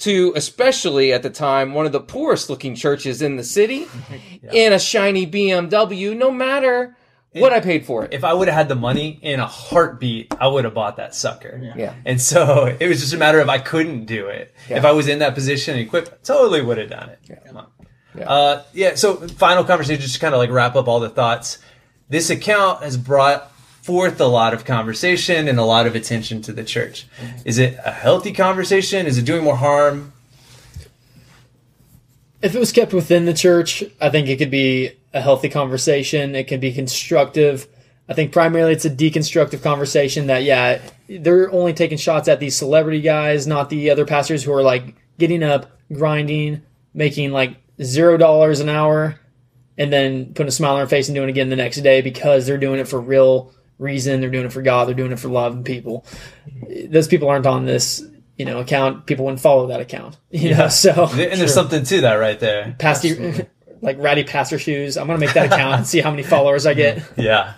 to, 0.00 0.32
especially 0.36 1.12
at 1.12 1.24
the 1.24 1.30
time, 1.30 1.74
one 1.74 1.84
of 1.84 1.90
the 1.90 1.98
poorest 2.00 2.48
looking 2.48 2.76
churches 2.76 3.20
in 3.20 3.34
the 3.34 3.42
city, 3.42 3.86
in 4.52 4.72
a 4.72 4.78
shiny 4.78 5.26
BMW, 5.26 6.16
no 6.16 6.30
matter 6.30 6.96
what 7.32 7.52
I 7.52 7.60
paid 7.60 7.86
for 7.86 8.04
it. 8.04 8.14
If 8.14 8.24
I 8.24 8.32
would 8.32 8.48
have 8.48 8.56
had 8.56 8.68
the 8.68 8.74
money 8.74 9.18
in 9.22 9.40
a 9.40 9.46
heartbeat, 9.46 10.34
I 10.40 10.48
would 10.48 10.64
have 10.64 10.74
bought 10.74 10.96
that 10.96 11.14
sucker. 11.14 11.72
Yeah. 11.76 11.94
And 12.04 12.20
so 12.20 12.74
it 12.78 12.88
was 12.88 13.00
just 13.00 13.12
a 13.12 13.18
matter 13.18 13.40
of 13.40 13.48
I 13.48 13.58
couldn't 13.58 14.06
do 14.06 14.26
it. 14.28 14.54
If 14.68 14.84
I 14.84 14.92
was 14.92 15.08
in 15.08 15.18
that 15.20 15.34
position 15.34 15.74
and 15.74 15.82
equipped, 15.86 16.24
totally 16.24 16.62
would 16.62 16.78
have 16.78 16.90
done 16.90 17.10
it. 17.10 17.44
Come 17.46 17.58
on. 17.58 17.66
Yeah. 18.16 18.30
Uh, 18.30 18.62
yeah. 18.72 18.94
So 18.94 19.16
final 19.28 19.64
conversation, 19.64 20.00
just 20.00 20.20
kind 20.20 20.34
of 20.34 20.38
like 20.38 20.50
wrap 20.50 20.74
up 20.74 20.88
all 20.88 21.00
the 21.00 21.10
thoughts. 21.10 21.58
This 22.08 22.30
account 22.30 22.82
has 22.82 22.96
brought 22.96 23.52
forth 23.82 24.20
a 24.20 24.26
lot 24.26 24.54
of 24.54 24.64
conversation 24.64 25.48
and 25.48 25.58
a 25.58 25.64
lot 25.64 25.86
of 25.86 25.94
attention 25.94 26.42
to 26.42 26.52
the 26.52 26.64
church. 26.64 27.06
Is 27.44 27.58
it 27.58 27.78
a 27.84 27.92
healthy 27.92 28.32
conversation? 28.32 29.06
Is 29.06 29.18
it 29.18 29.24
doing 29.24 29.44
more 29.44 29.56
harm? 29.56 30.12
if 32.40 32.54
it 32.54 32.58
was 32.58 32.72
kept 32.72 32.92
within 32.92 33.24
the 33.24 33.34
church, 33.34 33.82
I 34.00 34.10
think 34.10 34.28
it 34.28 34.36
could 34.36 34.50
be 34.50 34.92
a 35.18 35.22
healthy 35.22 35.48
conversation. 35.48 36.34
It 36.34 36.46
can 36.46 36.60
be 36.60 36.72
constructive. 36.72 37.66
I 38.08 38.14
think 38.14 38.32
primarily 38.32 38.72
it's 38.72 38.86
a 38.86 38.90
deconstructive 38.90 39.62
conversation 39.62 40.28
that, 40.28 40.42
yeah, 40.42 40.80
they're 41.08 41.52
only 41.52 41.74
taking 41.74 41.98
shots 41.98 42.28
at 42.28 42.40
these 42.40 42.56
celebrity 42.56 43.02
guys, 43.02 43.46
not 43.46 43.68
the 43.68 43.90
other 43.90 44.06
pastors 44.06 44.42
who 44.42 44.52
are 44.52 44.62
like 44.62 44.94
getting 45.18 45.42
up, 45.42 45.70
grinding, 45.92 46.62
making 46.94 47.32
like 47.32 47.56
zero 47.82 48.16
dollars 48.16 48.60
an 48.60 48.68
hour, 48.68 49.20
and 49.76 49.92
then 49.92 50.32
putting 50.32 50.48
a 50.48 50.52
smile 50.52 50.72
on 50.72 50.78
their 50.78 50.86
face 50.86 51.08
and 51.08 51.14
doing 51.14 51.28
it 51.28 51.32
again 51.32 51.50
the 51.50 51.56
next 51.56 51.78
day 51.82 52.00
because 52.00 52.46
they're 52.46 52.58
doing 52.58 52.80
it 52.80 52.88
for 52.88 53.00
real 53.00 53.52
reason. 53.78 54.20
They're 54.20 54.30
doing 54.30 54.46
it 54.46 54.52
for 54.52 54.62
God. 54.62 54.88
They're 54.88 54.94
doing 54.94 55.12
it 55.12 55.18
for 55.18 55.28
love 55.28 55.54
and 55.54 55.64
people. 55.64 56.06
Those 56.86 57.08
people 57.08 57.28
aren't 57.28 57.46
on 57.46 57.66
this, 57.66 58.04
you 58.36 58.46
know, 58.46 58.58
account. 58.58 59.06
People 59.06 59.26
wouldn't 59.26 59.40
follow 59.40 59.66
that 59.66 59.80
account, 59.80 60.16
you 60.30 60.54
know, 60.54 60.68
so. 60.68 61.08
And 61.10 61.40
there's 61.40 61.54
something 61.54 61.84
to 61.84 62.00
that 62.02 62.14
right 62.14 62.40
there. 62.40 62.74
pasty 62.78 63.46
like 63.80 63.96
ratty 63.98 64.24
pastor 64.24 64.58
shoes. 64.58 64.96
I'm 64.96 65.06
gonna 65.06 65.18
make 65.18 65.34
that 65.34 65.46
account 65.46 65.78
and 65.78 65.86
see 65.86 66.00
how 66.00 66.10
many 66.10 66.22
followers 66.22 66.66
I 66.66 66.74
get. 66.74 67.02
Yeah. 67.18 67.54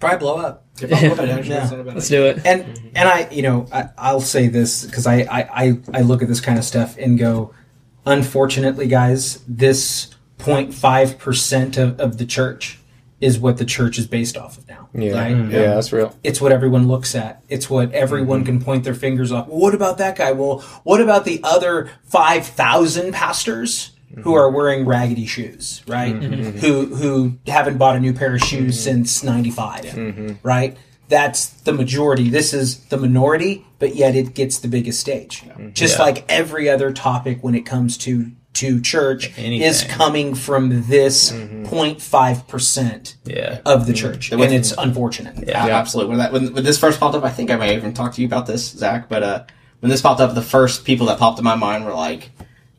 Probably 0.00 0.18
blow 0.18 0.36
up. 0.36 0.64
If 0.80 0.88
blow 0.88 0.98
up, 0.98 1.18
actually, 1.18 1.54
that's 1.54 1.70
not 1.70 1.80
a 1.80 1.84
bad 1.84 1.94
Let's 1.94 2.08
do 2.08 2.26
it. 2.26 2.44
and 2.46 2.80
and 2.94 3.08
I, 3.08 3.28
you 3.30 3.42
know, 3.42 3.66
I, 3.72 3.90
I'll 3.98 4.20
say 4.20 4.48
this 4.48 4.84
because 4.84 5.06
I, 5.06 5.20
I 5.22 5.64
I 5.64 5.78
I 5.92 6.00
look 6.00 6.22
at 6.22 6.28
this 6.28 6.40
kind 6.40 6.58
of 6.58 6.64
stuff 6.64 6.96
and 6.98 7.18
go, 7.18 7.54
unfortunately, 8.06 8.86
guys, 8.86 9.42
this 9.46 10.14
0.5 10.38 11.18
percent 11.18 11.76
of, 11.76 12.00
of 12.00 12.18
the 12.18 12.26
church 12.26 12.78
is 13.20 13.38
what 13.38 13.56
the 13.58 13.64
church 13.64 13.98
is 13.98 14.06
based 14.06 14.36
off 14.36 14.58
of 14.58 14.68
now. 14.68 14.88
Yeah, 14.92 15.12
right? 15.12 15.34
Mm-hmm. 15.34 15.50
yeah, 15.50 15.74
that's 15.74 15.92
real. 15.92 16.14
It's 16.22 16.40
what 16.40 16.52
everyone 16.52 16.88
looks 16.88 17.14
at. 17.14 17.42
It's 17.48 17.70
what 17.70 17.92
everyone 17.92 18.40
mm-hmm. 18.40 18.58
can 18.58 18.64
point 18.64 18.84
their 18.84 18.94
fingers 18.94 19.32
off. 19.32 19.48
Well, 19.48 19.58
what 19.58 19.74
about 19.74 19.98
that 19.98 20.16
guy? 20.16 20.32
Well, 20.32 20.60
what 20.82 21.00
about 21.00 21.24
the 21.24 21.40
other 21.42 21.90
5,000 22.04 23.12
pastors 23.12 23.93
who 24.22 24.34
are 24.34 24.50
wearing 24.50 24.86
raggedy 24.86 25.26
shoes, 25.26 25.82
right? 25.86 26.14
Mm-hmm. 26.14 26.34
Mm-hmm. 26.34 26.58
Who 26.58 26.94
who 26.94 27.38
haven't 27.46 27.78
bought 27.78 27.96
a 27.96 28.00
new 28.00 28.12
pair 28.12 28.34
of 28.34 28.40
shoes 28.40 28.76
mm-hmm. 28.76 29.04
since 29.04 29.22
95, 29.22 30.38
right? 30.42 30.76
That's 31.08 31.46
the 31.48 31.72
majority. 31.72 32.30
This 32.30 32.54
is 32.54 32.78
the 32.86 32.96
minority, 32.96 33.66
but 33.78 33.94
yet 33.94 34.16
it 34.16 34.34
gets 34.34 34.58
the 34.58 34.68
biggest 34.68 35.00
stage. 35.00 35.44
Just 35.72 35.98
Yeah. 35.98 36.04
like 36.04 36.24
every 36.28 36.68
other 36.68 36.92
topic 36.92 37.38
when 37.42 37.54
it 37.54 37.66
comes 37.66 37.98
to 37.98 38.32
to 38.54 38.80
church 38.80 39.36
is 39.36 39.82
coming 39.82 40.32
from 40.34 40.84
this 40.88 41.32
0.5 41.32 42.46
percent 42.46 43.16
Yeah. 43.24 43.58
of 43.66 43.86
the 43.86 43.92
church, 43.92 44.30
and 44.32 44.40
it's 44.40 44.72
unfortunate. 44.78 45.46
Yeah. 45.46 45.66
Yeah, 45.66 45.76
absolutely. 45.76 46.10
When 46.10 46.18
that 46.18 46.32
when, 46.32 46.54
when 46.54 46.64
this 46.64 46.78
first 46.78 47.00
popped 47.00 47.16
up, 47.16 47.24
I 47.24 47.30
think 47.30 47.50
I 47.50 47.56
may 47.56 47.74
even 47.76 47.92
talk 47.92 48.14
to 48.14 48.20
you 48.20 48.26
about 48.26 48.46
this, 48.46 48.70
Zach. 48.70 49.08
But 49.08 49.22
uh, 49.22 49.44
when 49.80 49.90
this 49.90 50.00
popped 50.00 50.20
up, 50.20 50.34
the 50.34 50.42
first 50.42 50.84
people 50.84 51.06
that 51.06 51.18
popped 51.18 51.38
in 51.38 51.44
my 51.44 51.56
mind 51.56 51.84
were 51.84 51.92
like, 51.94 52.30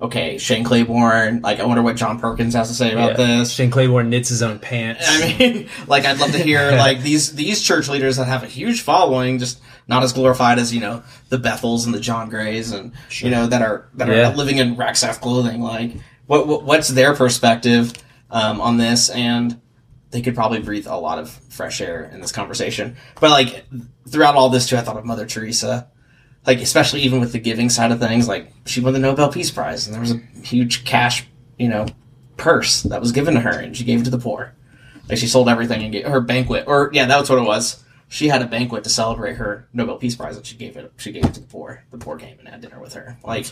okay, 0.01 0.37
Shane 0.37 0.63
Claiborne. 0.63 1.41
Like, 1.41 1.59
I 1.59 1.65
wonder 1.65 1.81
what 1.81 1.95
John 1.95 2.19
Perkins 2.19 2.53
has 2.53 2.67
to 2.69 2.73
say 2.73 2.91
about 2.91 3.11
Yeah. 3.17 3.37
this. 3.39 3.51
Shane 3.53 3.71
Claiborne 3.71 4.09
knits 4.09 4.29
his 4.29 4.41
own 4.43 4.59
pants. 4.59 5.05
I 5.07 5.35
mean, 5.39 5.69
like, 5.87 6.05
I'd 6.05 6.19
love 6.19 6.31
to 6.33 6.39
hear 6.39 6.71
like 6.77 7.01
these 7.01 7.33
these 7.35 7.61
church 7.61 7.87
leaders 7.89 8.17
that 8.17 8.25
have 8.25 8.43
a 8.43 8.47
huge 8.47 8.81
following, 8.81 9.39
just 9.39 9.59
not 9.87 10.03
as 10.03 10.13
glorified 10.13 10.59
as 10.59 10.73
you 10.73 10.81
know 10.81 11.03
the 11.29 11.37
Bethels 11.37 11.85
and 11.85 11.93
the 11.93 11.99
John 11.99 12.29
Grays, 12.29 12.71
and 12.71 12.91
you 13.19 13.29
know 13.29 13.47
that 13.47 13.61
are 13.61 13.87
that 13.95 14.09
are 14.09 14.15
Yeah. 14.15 14.29
living 14.35 14.57
in 14.57 14.75
Racksaff 14.75 15.21
clothing. 15.21 15.61
Like, 15.61 15.93
what, 16.27 16.47
what 16.47 16.63
what's 16.63 16.89
their 16.89 17.13
perspective 17.15 17.93
um, 18.31 18.59
on 18.61 18.77
this? 18.77 19.09
And 19.09 19.59
they 20.11 20.21
could 20.21 20.35
probably 20.35 20.59
breathe 20.59 20.87
a 20.87 20.95
lot 20.97 21.19
of 21.19 21.29
fresh 21.29 21.81
air 21.81 22.09
in 22.13 22.21
this 22.21 22.31
conversation. 22.31 22.95
But 23.19 23.31
like 23.31 23.65
throughout 24.07 24.35
all 24.35 24.49
this 24.49 24.67
too, 24.69 24.77
I 24.77 24.81
thought 24.81 24.97
of 24.97 25.03
Mother 25.05 25.25
Teresa. 25.25 25.87
Like 26.45 26.59
especially 26.59 27.01
even 27.01 27.19
with 27.19 27.31
the 27.31 27.39
giving 27.39 27.69
side 27.69 27.91
of 27.91 27.99
things, 27.99 28.27
like 28.27 28.51
she 28.65 28.79
won 28.81 28.93
the 28.93 28.99
Nobel 28.99 29.31
Peace 29.31 29.51
Prize, 29.51 29.87
and 29.87 29.93
there 29.93 30.01
was 30.01 30.11
a 30.11 30.21
huge 30.43 30.85
cash, 30.85 31.25
you 31.57 31.67
know, 31.67 31.87
purse 32.37 32.83
that 32.83 33.01
was 33.01 33.11
given 33.11 33.33
to 33.33 33.39
her, 33.39 33.59
and 33.59 33.75
she 33.75 33.83
gave 33.83 34.01
it 34.01 34.03
to 34.05 34.11
the 34.11 34.17
poor. 34.17 34.53
Like 35.09 35.17
she 35.17 35.27
sold 35.27 35.49
everything 35.49 35.83
and 35.83 35.91
gave 35.91 36.05
her 36.05 36.21
banquet, 36.21 36.65
or 36.67 36.89
yeah, 36.93 37.05
that 37.05 37.19
was 37.19 37.29
what 37.29 37.39
it 37.39 37.47
was. 37.47 37.83
She 38.07 38.27
had 38.27 38.41
a 38.41 38.47
banquet 38.47 38.83
to 38.83 38.89
celebrate 38.89 39.37
her 39.37 39.67
Nobel 39.73 39.97
Peace 39.97 40.15
Prize, 40.15 40.37
and 40.37 40.45
she 40.45 40.55
gave 40.55 40.77
it. 40.77 40.91
She 40.97 41.11
gave 41.11 41.25
it 41.25 41.33
to 41.33 41.41
the 41.41 41.47
poor. 41.47 41.83
The 41.89 41.97
poor 41.97 42.17
came 42.17 42.37
and 42.39 42.47
had 42.47 42.61
dinner 42.61 42.79
with 42.79 42.93
her. 42.93 43.17
Like, 43.23 43.47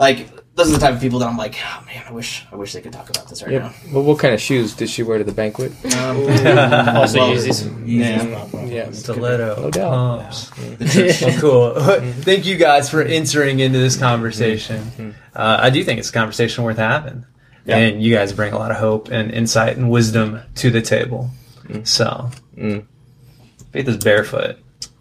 like 0.00 0.28
those 0.56 0.68
are 0.70 0.74
the 0.74 0.78
type 0.80 0.94
of 0.94 1.00
people 1.00 1.20
that 1.20 1.28
I'm 1.28 1.36
like, 1.36 1.54
oh 1.64 1.84
man, 1.86 2.04
I 2.08 2.12
wish, 2.12 2.44
I 2.52 2.56
wish 2.56 2.72
they 2.72 2.80
could 2.80 2.92
talk 2.92 3.08
about 3.08 3.28
this 3.28 3.42
right 3.42 3.52
Yep. 3.52 3.72
Well, 3.92 4.02
what 4.02 4.18
kind 4.18 4.34
of 4.34 4.40
shoes 4.40 4.74
did 4.74 4.90
she 4.90 5.02
wear 5.04 5.16
to 5.18 5.24
the 5.24 5.32
banquet? 5.32 5.72
Um, 5.96 6.16
Also 6.96 7.18
well, 7.20 7.30
Yeezys. 7.32 7.82
yeah. 7.86 8.64
Yeah, 8.66 8.90
Stiletto. 8.90 9.62
No 9.62 9.70
doubt. 9.70 10.20
pumps. 10.22 10.50
Well, 11.22 11.40
cool. 11.40 11.74
Thank 12.22 12.44
you 12.46 12.56
guys 12.56 12.90
for 12.90 13.00
entering 13.00 13.60
into 13.60 13.78
this 13.78 13.96
conversation. 13.96 15.14
Uh, 15.34 15.58
I 15.60 15.70
do 15.70 15.84
think 15.84 16.00
it's 16.00 16.10
a 16.10 16.12
conversation 16.12 16.64
worth 16.64 16.78
having. 16.78 17.24
Yeah. 17.64 17.76
And 17.76 18.02
you 18.02 18.12
guys 18.14 18.32
bring 18.32 18.52
a 18.52 18.58
lot 18.58 18.70
of 18.72 18.78
hope 18.78 19.08
and 19.10 19.30
insight 19.30 19.76
and 19.76 19.88
wisdom 19.90 20.40
to 20.56 20.70
the 20.70 20.82
table. 20.82 21.30
So, 21.84 22.30
Faith 23.72 23.88
is 23.88 23.96
barefoot. 23.98 24.58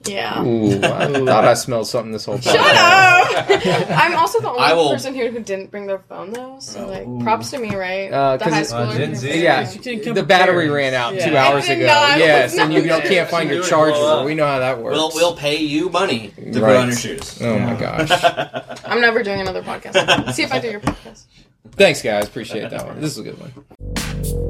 Yeah. 0.09 0.43
Ooh, 0.43 0.71
I 0.83 1.07
thought 1.25 1.45
I 1.45 1.53
smelled 1.53 1.87
something 1.87 2.11
this 2.11 2.25
whole 2.25 2.39
time. 2.39 2.55
Shut 2.55 2.75
up! 2.75 3.89
I'm 3.91 4.15
also 4.15 4.39
the 4.41 4.49
only 4.49 4.73
will- 4.73 4.89
person 4.91 5.13
here 5.13 5.31
who 5.31 5.39
didn't 5.39 5.71
bring 5.71 5.85
their 5.87 5.99
phone 5.99 6.31
though, 6.33 6.57
so 6.59 6.87
like 6.87 7.05
props 7.23 7.51
to 7.51 7.57
me, 7.59 7.75
right? 7.75 8.11
Uh, 8.11 8.37
the 8.37 8.43
'cause 8.45 8.53
high 8.53 8.59
it's- 8.61 8.73
schooler. 8.73 8.89
Uh, 8.93 8.97
Gen 8.97 9.15
Z. 9.15 9.27
didn't 9.27 10.05
Yeah, 10.05 10.13
the 10.13 10.23
battery 10.23 10.69
ran 10.69 10.93
out 10.93 11.19
two 11.19 11.37
hours 11.37 11.69
ago. 11.69 11.85
not. 11.85 12.17
Yes, 12.19 12.57
and 12.57 12.73
you 12.73 12.83
don't, 12.83 13.03
can't 13.05 13.29
find 13.29 13.49
your 13.49 13.63
charger. 13.63 13.93
blow 13.93 14.19
up. 14.21 14.25
We 14.25 14.35
know 14.35 14.45
how 14.47 14.59
that 14.59 14.79
works. 14.79 14.95
We'll 14.95 15.11
we'll 15.15 15.35
pay 15.35 15.57
you 15.57 15.89
money 15.89 16.33
to 16.35 16.59
put 16.59 16.63
on 16.63 16.87
your 16.87 16.95
shoes. 16.97 17.39
Oh 17.41 17.57
my 17.59 17.75
gosh! 17.75 18.09
I'm 18.85 19.01
never 19.01 19.23
doing 19.23 19.41
another 19.41 19.61
podcast. 19.61 20.33
See 20.33 20.43
if 20.43 20.51
I 20.51 20.59
do 20.59 20.69
your 20.71 20.79
podcast. 20.81 21.25
Thanks, 21.73 22.01
guys. 22.01 22.25
Appreciate 22.27 22.69
that 22.71 22.85
one. 22.85 22.99
This 22.99 23.11
is 23.11 23.19
a 23.19 23.23
good 23.23 23.37
one. 23.39 24.49